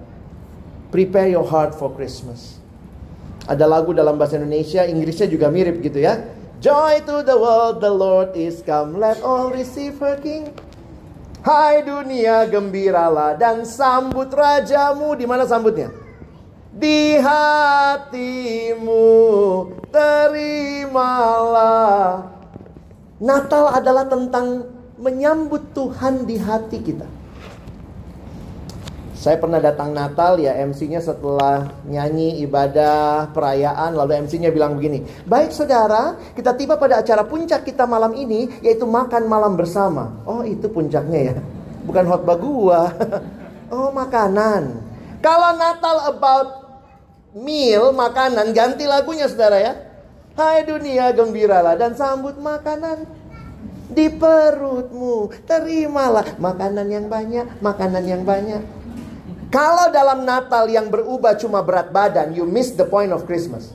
[0.88, 2.56] Prepare your heart for Christmas.
[3.44, 6.35] Ada lagu dalam bahasa Indonesia, Inggrisnya juga mirip gitu ya.
[6.56, 10.56] Joy to the world, the Lord is come, let all receive her King.
[11.46, 15.14] Hai dunia gembiralah dan sambut rajamu.
[15.14, 15.94] Di mana sambutnya?
[16.74, 19.06] Di hatimu
[19.94, 21.54] terimalah.
[23.22, 24.66] Natal adalah tentang
[24.98, 27.15] menyambut Tuhan di hati kita.
[29.26, 35.50] Saya pernah datang Natal ya MC-nya setelah nyanyi ibadah perayaan lalu MC-nya bilang begini, "Baik
[35.50, 40.70] saudara, kita tiba pada acara puncak kita malam ini yaitu makan malam bersama." Oh, itu
[40.70, 41.36] puncaknya ya.
[41.90, 42.80] Bukan khotbah gua.
[43.74, 44.78] oh, makanan.
[45.18, 46.48] Kalau Natal about
[47.34, 49.74] meal, makanan, ganti lagunya saudara ya.
[50.38, 53.10] Hai dunia gembiralah dan sambut makanan
[53.90, 55.34] di perutmu.
[55.50, 58.85] Terimalah makanan yang banyak, makanan yang banyak.
[59.46, 63.70] Kalau dalam Natal yang berubah cuma berat badan, you miss the point of Christmas.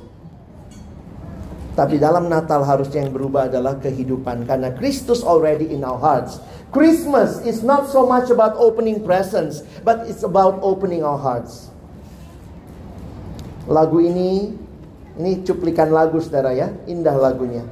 [1.72, 6.44] Tapi dalam Natal harusnya yang berubah adalah kehidupan karena Kristus already in our hearts.
[6.76, 11.72] Christmas is not so much about opening presents, but it's about opening our hearts.
[13.72, 14.52] Lagu ini
[15.16, 17.64] ini cuplikan lagu Saudara ya, indah lagunya.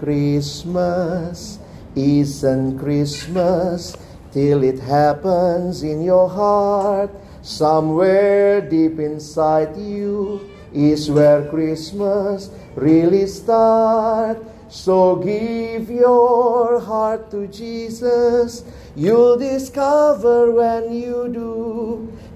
[0.00, 1.60] Christmas
[1.92, 3.92] isn't Christmas
[4.32, 7.10] till it happens in your heart.
[7.42, 14.40] Somewhere deep inside you is where Christmas really starts.
[14.70, 18.62] So give your heart to Jesus.
[18.94, 21.52] You'll discover when you do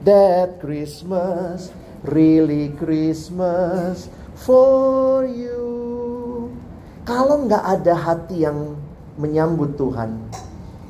[0.02, 1.70] that Christmas,
[2.02, 6.50] really Christmas for you.
[7.06, 8.74] Kalau nggak ada hati yang
[9.14, 10.18] menyambut Tuhan,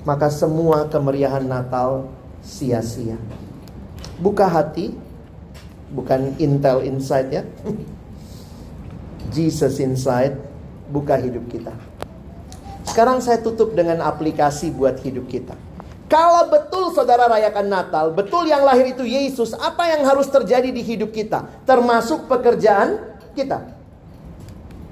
[0.04, 2.08] maka semua kemeriahan Natal
[2.44, 3.16] sia-sia.
[4.20, 4.94] Buka hati,
[5.90, 7.42] bukan intel inside ya.
[9.34, 10.38] Jesus inside,
[10.92, 11.72] buka hidup kita.
[12.84, 15.56] Sekarang saya tutup dengan aplikasi buat hidup kita.
[16.06, 20.84] Kalau betul saudara rayakan Natal, betul yang lahir itu Yesus, apa yang harus terjadi di
[20.84, 21.64] hidup kita?
[21.66, 23.74] Termasuk pekerjaan kita.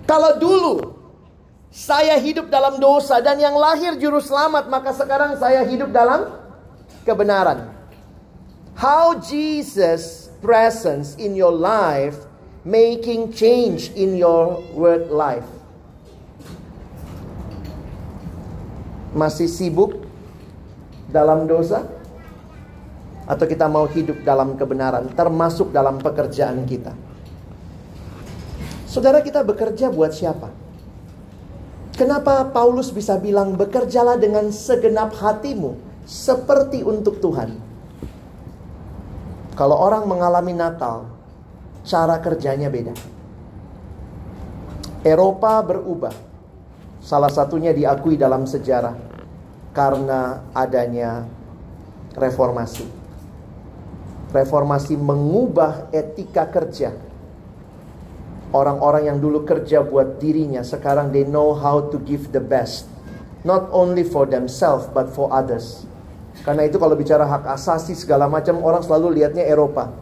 [0.08, 1.01] Kalau dulu
[1.72, 6.28] saya hidup dalam dosa dan yang lahir juru selamat, maka sekarang saya hidup dalam
[7.08, 7.72] kebenaran.
[8.76, 12.28] How Jesus presence in your life
[12.60, 15.48] making change in your work life.
[19.16, 20.04] Masih sibuk
[21.08, 21.88] dalam dosa?
[23.24, 26.92] Atau kita mau hidup dalam kebenaran termasuk dalam pekerjaan kita?
[28.84, 30.61] Saudara kita bekerja buat siapa?
[32.02, 37.54] Kenapa Paulus bisa bilang bekerjalah dengan segenap hatimu seperti untuk Tuhan?
[39.54, 41.06] Kalau orang mengalami Natal,
[41.86, 42.90] cara kerjanya beda.
[45.06, 46.10] Eropa berubah.
[46.98, 48.98] Salah satunya diakui dalam sejarah
[49.70, 51.22] karena adanya
[52.18, 52.82] reformasi.
[54.34, 57.11] Reformasi mengubah etika kerja
[58.52, 62.84] Orang-orang yang dulu kerja buat dirinya sekarang they know how to give the best.
[63.48, 65.88] Not only for themselves but for others.
[66.44, 69.96] Karena itu kalau bicara hak asasi segala macam orang selalu lihatnya Eropa.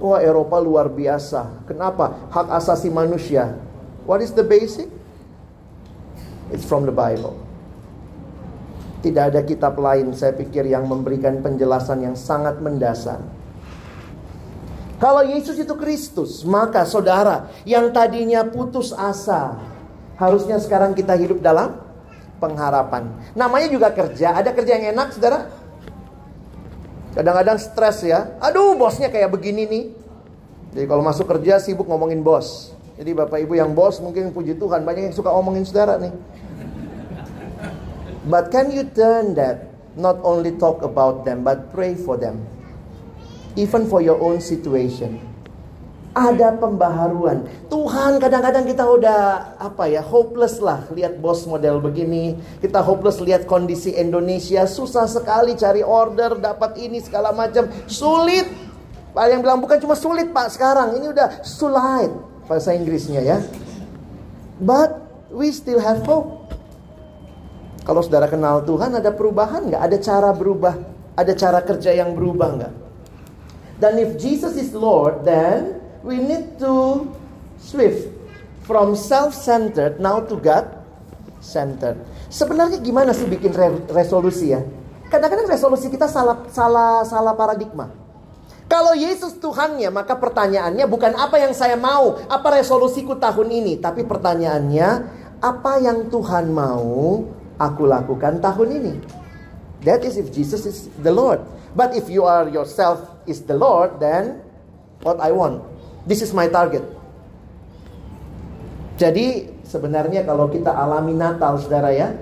[0.00, 1.68] Wah Eropa luar biasa.
[1.68, 2.32] Kenapa?
[2.32, 3.52] Hak asasi manusia.
[4.08, 4.88] What is the basic?
[6.48, 7.36] It's from the Bible.
[9.04, 13.20] Tidak ada kitab lain saya pikir yang memberikan penjelasan yang sangat mendasar
[15.04, 19.52] kalau Yesus itu Kristus, maka saudara yang tadinya putus asa,
[20.16, 21.76] harusnya sekarang kita hidup dalam
[22.40, 23.12] pengharapan.
[23.36, 25.52] Namanya juga kerja, ada kerja yang enak, saudara?
[27.12, 28.32] Kadang-kadang stres ya.
[28.40, 29.84] Aduh, bosnya kayak begini nih.
[30.72, 32.72] Jadi kalau masuk kerja sibuk ngomongin bos.
[32.96, 36.16] Jadi Bapak Ibu yang bos mungkin puji Tuhan banyak yang suka ngomongin saudara nih.
[38.24, 39.68] But can you turn that
[40.00, 42.53] not only talk about them but pray for them.
[43.54, 45.18] Even for your own situation.
[46.14, 47.42] Ada pembaharuan.
[47.66, 49.20] Tuhan kadang-kadang kita udah
[49.58, 52.38] apa ya hopeless lah lihat bos model begini.
[52.62, 58.46] Kita hopeless lihat kondisi Indonesia susah sekali cari order dapat ini segala macam sulit.
[59.10, 62.10] Pak yang bilang bukan cuma sulit pak sekarang ini udah sulit
[62.46, 63.42] bahasa Inggrisnya ya.
[64.62, 64.94] But
[65.34, 66.46] we still have hope.
[67.82, 69.82] Kalau saudara kenal Tuhan ada perubahan nggak?
[69.82, 70.78] Ada cara berubah?
[71.18, 72.83] Ada cara kerja yang berubah nggak?
[73.78, 77.06] Dan if Jesus is Lord, then we need to
[77.58, 78.10] swift
[78.64, 81.98] from self-centered now to God-centered.
[82.30, 84.62] Sebenarnya gimana sih bikin re resolusi ya?
[85.10, 87.90] Kadang-kadang resolusi kita salah salah salah paradigma.
[88.64, 94.02] Kalau Yesus Tuhannya, maka pertanyaannya bukan apa yang saya mau, apa resolusiku tahun ini, tapi
[94.08, 94.88] pertanyaannya
[95.38, 97.22] apa yang Tuhan mau
[97.60, 98.94] aku lakukan tahun ini.
[99.84, 101.44] That is if Jesus is the Lord.
[101.76, 104.40] But if you are yourself is the Lord, then
[105.04, 106.84] what I want This is my target.
[109.00, 112.12] Jadi sebenarnya kalau kita alami Natal saudara ya,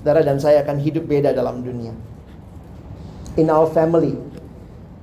[0.00, 1.92] saudara dan saya akan hidup beda dalam dunia.
[3.36, 4.16] In our family,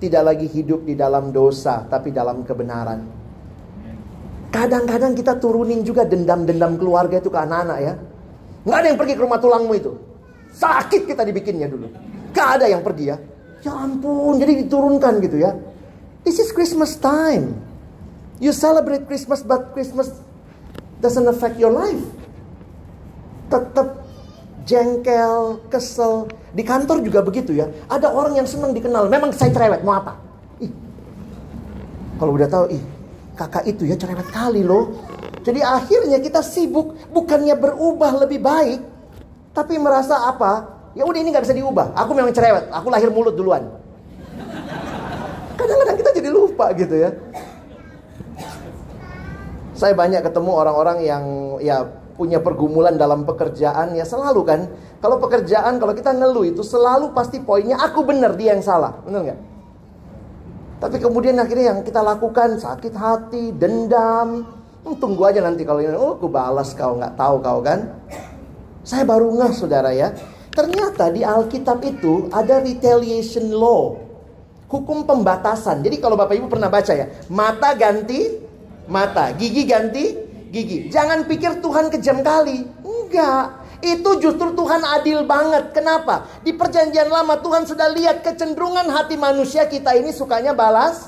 [0.01, 3.05] tidak lagi hidup di dalam dosa, tapi dalam kebenaran.
[4.49, 7.93] Kadang-kadang kita turunin juga dendam-dendam keluarga itu ke anak-anak ya.
[8.65, 9.93] Nggak ada yang pergi ke rumah tulangmu itu.
[10.49, 11.93] Sakit kita dibikinnya dulu.
[12.33, 13.17] Gak ada yang pergi ya.
[13.59, 15.51] Ya ampun, jadi diturunkan gitu ya.
[16.23, 17.59] This is Christmas time.
[18.39, 20.15] You celebrate Christmas, but Christmas
[21.03, 21.99] doesn't affect your life.
[23.51, 24.07] Tetap
[24.63, 26.31] jengkel, kesel.
[26.55, 27.67] Di kantor juga begitu ya.
[27.91, 29.11] Ada orang yang senang dikenal.
[29.11, 30.15] Memang saya cerewet, mau apa?
[30.63, 30.71] Ih,
[32.15, 32.83] kalau udah tahu, ih,
[33.35, 34.95] kakak itu ya cerewet kali loh.
[35.43, 38.79] Jadi akhirnya kita sibuk, bukannya berubah lebih baik,
[39.51, 40.78] tapi merasa apa?
[40.97, 41.93] Ya udah ini nggak bisa diubah.
[41.93, 43.69] Aku memang cerewet, aku lahir mulut duluan.
[45.59, 47.09] Kadang-kadang kita jadi lupa gitu ya.
[49.75, 51.23] Saya banyak ketemu orang-orang yang
[51.63, 51.87] ya
[52.19, 54.67] punya pergumulan dalam pekerjaan ya selalu kan.
[54.99, 59.23] Kalau pekerjaan kalau kita ngeluh itu selalu pasti poinnya aku benar dia yang salah, benar
[59.23, 59.39] nggak?
[60.79, 64.47] Tapi kemudian akhirnya yang kita lakukan sakit hati, dendam.
[64.83, 67.99] Hmm, tunggu aja nanti kalau ini, oh aku balas kau nggak tahu kau kan.
[68.83, 70.15] Saya baru ngeh saudara ya.
[70.59, 73.95] Ternyata di Alkitab itu ada retaliation law.
[74.67, 75.79] Hukum pembatasan.
[75.79, 78.27] Jadi kalau Bapak Ibu pernah baca ya, mata ganti
[78.91, 80.19] mata, gigi ganti
[80.51, 80.91] gigi.
[80.91, 82.67] Jangan pikir Tuhan kejam kali.
[82.83, 83.55] Enggak.
[83.79, 85.71] Itu justru Tuhan adil banget.
[85.71, 86.27] Kenapa?
[86.43, 91.07] Di perjanjian lama Tuhan sudah lihat kecenderungan hati manusia kita ini sukanya balas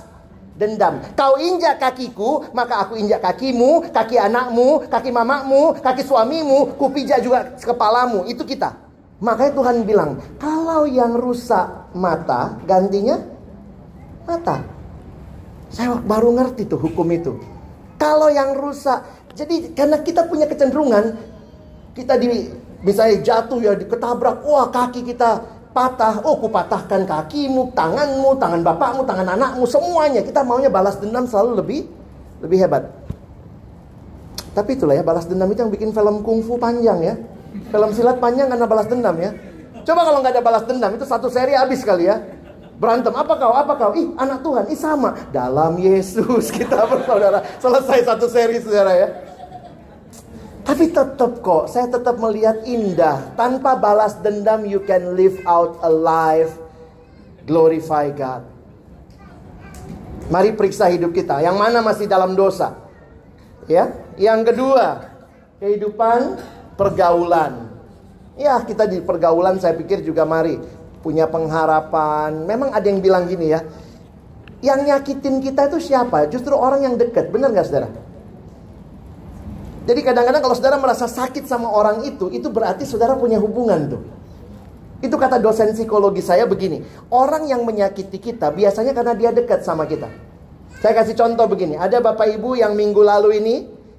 [0.55, 1.03] dendam.
[1.19, 7.51] Kau injak kakiku, maka aku injak kakimu, kaki anakmu, kaki mamamu, kaki suamimu, kupijak juga
[7.59, 8.23] kepalamu.
[8.31, 8.90] Itu kita.
[9.21, 13.21] Makanya Tuhan bilang, kalau yang rusak mata, gantinya
[14.25, 14.65] mata.
[15.69, 17.37] Saya baru ngerti tuh hukum itu.
[18.01, 19.05] Kalau yang rusak,
[19.37, 21.15] jadi karena kita punya kecenderungan,
[21.93, 22.49] kita di
[22.81, 29.37] misalnya jatuh ya diketabrak, wah kaki kita patah, oh kupatahkan kakimu, tanganmu, tangan bapakmu, tangan
[29.37, 30.25] anakmu, semuanya.
[30.25, 31.79] Kita maunya balas dendam selalu lebih
[32.41, 32.89] lebih hebat.
[34.51, 37.15] Tapi itulah ya balas dendam itu yang bikin film kungfu panjang ya.
[37.51, 39.31] Film silat panjang karena balas dendam ya.
[39.83, 42.21] Coba kalau nggak ada balas dendam itu satu seri habis kali ya.
[42.81, 43.91] Berantem, apa kau, apa kau?
[43.93, 45.13] Ih, anak Tuhan, ih sama.
[45.29, 47.45] Dalam Yesus kita bersaudara.
[47.61, 49.07] Selesai satu seri saudara ya.
[50.65, 53.37] Tapi tetap kok, saya tetap melihat indah.
[53.37, 56.57] Tanpa balas dendam, you can live out a life.
[57.45, 58.49] Glorify God.
[60.33, 61.37] Mari periksa hidup kita.
[61.37, 62.77] Yang mana masih dalam dosa?
[63.69, 63.93] Ya.
[64.17, 65.05] Yang kedua,
[65.61, 66.41] kehidupan
[66.81, 67.69] pergaulan.
[68.41, 70.57] Ya, kita di pergaulan saya pikir juga mari
[71.05, 72.49] punya pengharapan.
[72.49, 73.61] Memang ada yang bilang gini ya,
[74.65, 76.25] yang nyakitin kita itu siapa?
[76.29, 77.89] Justru orang yang dekat, benar nggak saudara?
[79.81, 84.01] Jadi kadang-kadang kalau saudara merasa sakit sama orang itu, itu berarti saudara punya hubungan tuh.
[85.01, 89.89] Itu kata dosen psikologi saya begini, orang yang menyakiti kita biasanya karena dia dekat sama
[89.89, 90.05] kita.
[90.77, 93.55] Saya kasih contoh begini, ada bapak ibu yang minggu lalu ini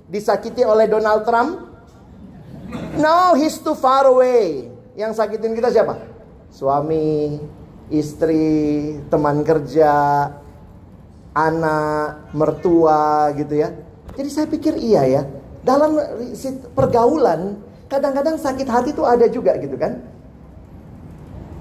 [0.06, 1.71] disakiti oleh Donald Trump.
[2.96, 4.68] No, he's too far away.
[4.96, 6.12] Yang sakitin kita siapa?
[6.52, 7.40] suami,
[7.88, 10.28] istri, teman kerja,
[11.32, 13.72] anak, mertua gitu ya.
[14.12, 15.22] Jadi saya pikir iya ya.
[15.64, 15.96] Dalam
[16.76, 17.56] pergaulan
[17.88, 19.96] kadang-kadang sakit hati itu ada juga gitu kan.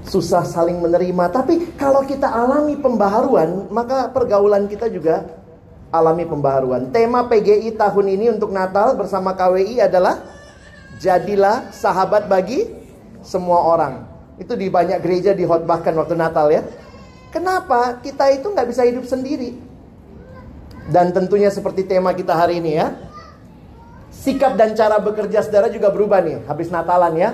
[0.01, 5.29] Susah saling menerima, tapi kalau kita alami pembaharuan, maka pergaulan kita juga
[5.93, 6.89] alami pembaharuan.
[6.89, 10.40] Tema PGI tahun ini untuk Natal bersama KWI adalah
[11.01, 12.69] jadilah sahabat bagi
[13.25, 14.05] semua orang.
[14.37, 16.61] Itu di banyak gereja dihotbahkan waktu Natal ya.
[17.33, 19.57] Kenapa kita itu nggak bisa hidup sendiri?
[20.89, 22.93] Dan tentunya seperti tema kita hari ini ya.
[24.11, 27.29] Sikap dan cara bekerja saudara juga berubah nih habis Natalan ya.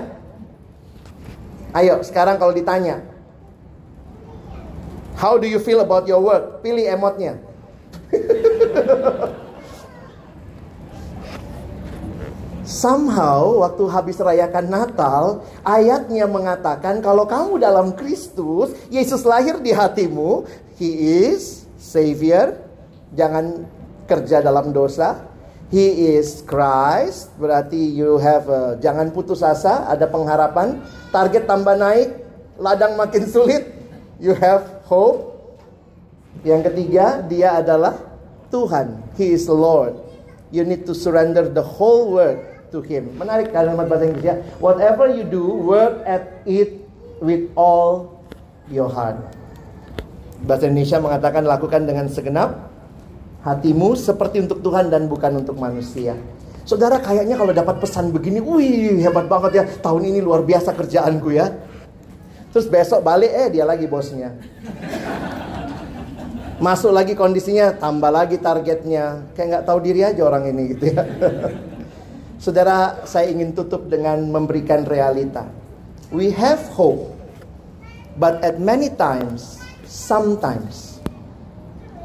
[1.76, 3.04] Ayo sekarang kalau ditanya.
[5.18, 6.62] How do you feel about your work?
[6.62, 7.36] Pilih emotnya.
[12.68, 20.44] Somehow waktu habis rayakan Natal, ayatnya mengatakan kalau kamu dalam Kristus, Yesus lahir di hatimu,
[20.76, 22.60] He is Savior.
[23.16, 23.64] Jangan
[24.04, 25.16] kerja dalam dosa.
[25.72, 30.84] He is Christ, berarti you have a, jangan putus asa, ada pengharapan.
[31.08, 32.20] Target tambah naik,
[32.60, 33.64] ladang makin sulit,
[34.20, 35.40] you have hope.
[36.44, 37.96] Yang ketiga, dia adalah
[38.52, 39.00] Tuhan.
[39.16, 39.96] He is Lord.
[40.52, 43.12] You need to surrender the whole world to him.
[43.16, 44.36] Menarik kalimat bahasa Inggris ya.
[44.60, 46.84] Whatever you do, work at it
[47.20, 48.20] with all
[48.68, 49.18] your heart.
[50.44, 52.70] Bahasa Indonesia mengatakan lakukan dengan segenap
[53.42, 56.14] hatimu seperti untuk Tuhan dan bukan untuk manusia.
[56.68, 59.64] Saudara kayaknya kalau dapat pesan begini, wih hebat banget ya.
[59.64, 61.48] Tahun ini luar biasa kerjaanku ya.
[62.52, 64.36] Terus besok balik eh dia lagi bosnya.
[66.58, 69.30] Masuk lagi kondisinya, tambah lagi targetnya.
[69.32, 71.02] Kayak nggak tahu diri aja orang ini gitu ya.
[72.38, 75.42] Saudara, saya ingin tutup dengan memberikan realita.
[76.14, 77.10] We have hope,
[78.14, 81.02] but at many times, sometimes,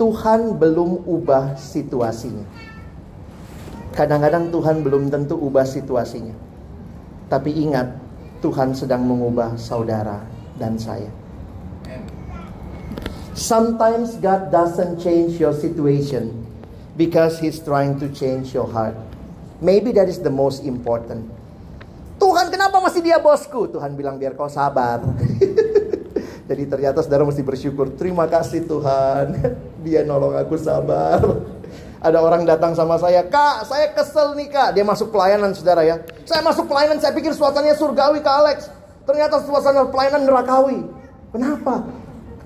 [0.01, 2.49] Tuhan belum ubah situasinya.
[3.93, 6.33] Kadang-kadang Tuhan belum tentu ubah situasinya.
[7.29, 7.93] Tapi ingat,
[8.41, 10.25] Tuhan sedang mengubah saudara
[10.57, 11.13] dan saya.
[13.37, 16.33] Sometimes God doesn't change your situation
[16.97, 18.97] because He's trying to change your heart.
[19.59, 21.27] Maybe that is the most important.
[22.17, 23.67] Tuhan kenapa masih dia bosku?
[23.67, 25.03] Tuhan bilang biar kau sabar.
[26.49, 27.95] Jadi ternyata saudara mesti bersyukur.
[27.95, 29.27] Terima kasih Tuhan.
[29.83, 31.19] Dia nolong aku sabar.
[32.05, 34.75] Ada orang datang sama saya, Kak, saya kesel nih kak.
[34.75, 36.03] Dia masuk pelayanan saudara ya.
[36.27, 38.67] Saya masuk pelayanan, saya pikir suasananya surgawi kak Alex.
[39.07, 40.83] Ternyata suasana pelayanan nerakawi.
[41.31, 41.87] Kenapa?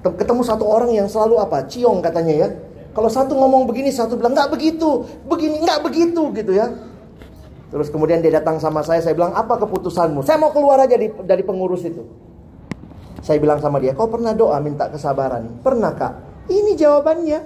[0.05, 1.65] Ketemu satu orang yang selalu apa?
[1.65, 2.47] Ciong katanya ya.
[2.93, 6.69] Kalau satu ngomong begini, satu bilang nggak begitu, begini nggak begitu gitu ya.
[7.67, 10.23] Terus kemudian dia datang sama saya, saya bilang, apa keputusanmu?
[10.23, 12.03] Saya mau keluar aja dari, dari pengurus itu.
[13.19, 15.59] Saya bilang sama dia, kau pernah doa minta kesabaran?
[15.59, 16.13] Pernah kak.
[16.47, 17.39] Ini jawabannya.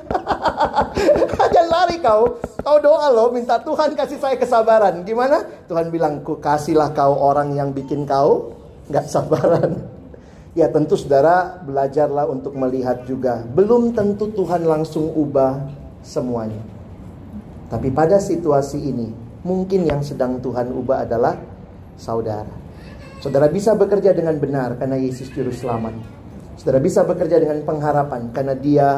[1.58, 2.38] Jangan lari kau.
[2.62, 5.02] Kau doa loh, minta Tuhan kasih saya kesabaran.
[5.02, 5.42] Gimana?
[5.66, 8.54] Tuhan bilang, kasihlah kau orang yang bikin kau
[8.90, 9.74] nggak sabaran.
[10.52, 13.40] Ya tentu saudara belajarlah untuk melihat juga.
[13.56, 15.64] Belum tentu Tuhan langsung ubah
[16.04, 16.60] semuanya.
[17.72, 21.38] Tapi pada situasi ini, mungkin yang sedang Tuhan ubah adalah
[21.98, 22.54] saudara.
[23.22, 25.94] Saudara bisa bekerja dengan benar karena Yesus Juru Selamat.
[26.58, 28.90] Saudara bisa bekerja dengan pengharapan karena Dia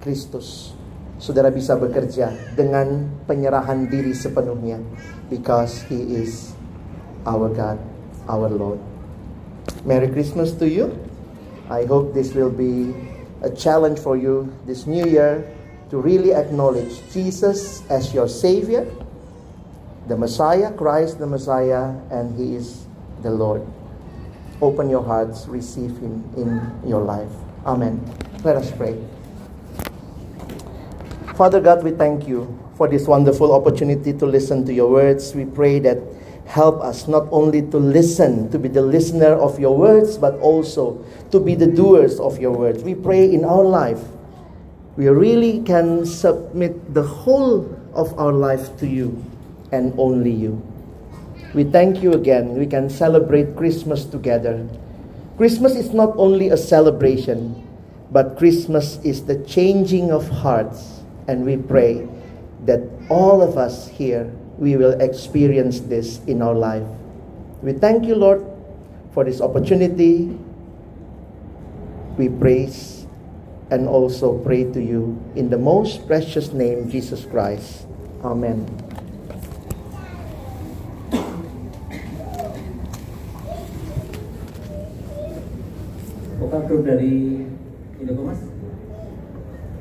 [0.00, 0.76] Kristus.
[1.16, 4.76] Saudara bisa bekerja dengan penyerahan diri sepenuhnya
[5.32, 6.52] because He is
[7.24, 7.80] our God,
[8.28, 8.80] our Lord.
[9.88, 10.92] Merry Christmas to you.
[11.72, 12.92] I hope this will be
[13.40, 15.48] a challenge for you this new year
[15.88, 18.84] to really acknowledge Jesus as your Savior
[20.06, 22.86] the Messiah, Christ the Messiah, and He is
[23.22, 23.66] the Lord.
[24.62, 27.30] Open your hearts, receive Him in your life.
[27.66, 28.00] Amen.
[28.44, 28.96] Let us pray.
[31.34, 32.46] Father God, we thank you
[32.76, 35.34] for this wonderful opportunity to listen to your words.
[35.34, 35.98] We pray that
[36.46, 41.04] help us not only to listen, to be the listener of your words, but also
[41.32, 42.84] to be the doers of your words.
[42.84, 44.00] We pray in our life,
[44.96, 49.25] we really can submit the whole of our life to you
[49.72, 50.60] and only you.
[51.54, 52.54] We thank you again.
[52.58, 54.66] We can celebrate Christmas together.
[55.36, 57.66] Christmas is not only a celebration,
[58.10, 61.00] but Christmas is the changing of hearts.
[61.28, 62.06] And we pray
[62.64, 66.86] that all of us here, we will experience this in our life.
[67.62, 68.44] We thank you, Lord,
[69.12, 70.38] for this opportunity.
[72.16, 73.06] We praise
[73.70, 77.86] and also pray to you in the most precious name, Jesus Christ.
[78.22, 78.64] Amen.
[86.56, 87.44] Bukan grup dari
[88.00, 88.55] Indokomas?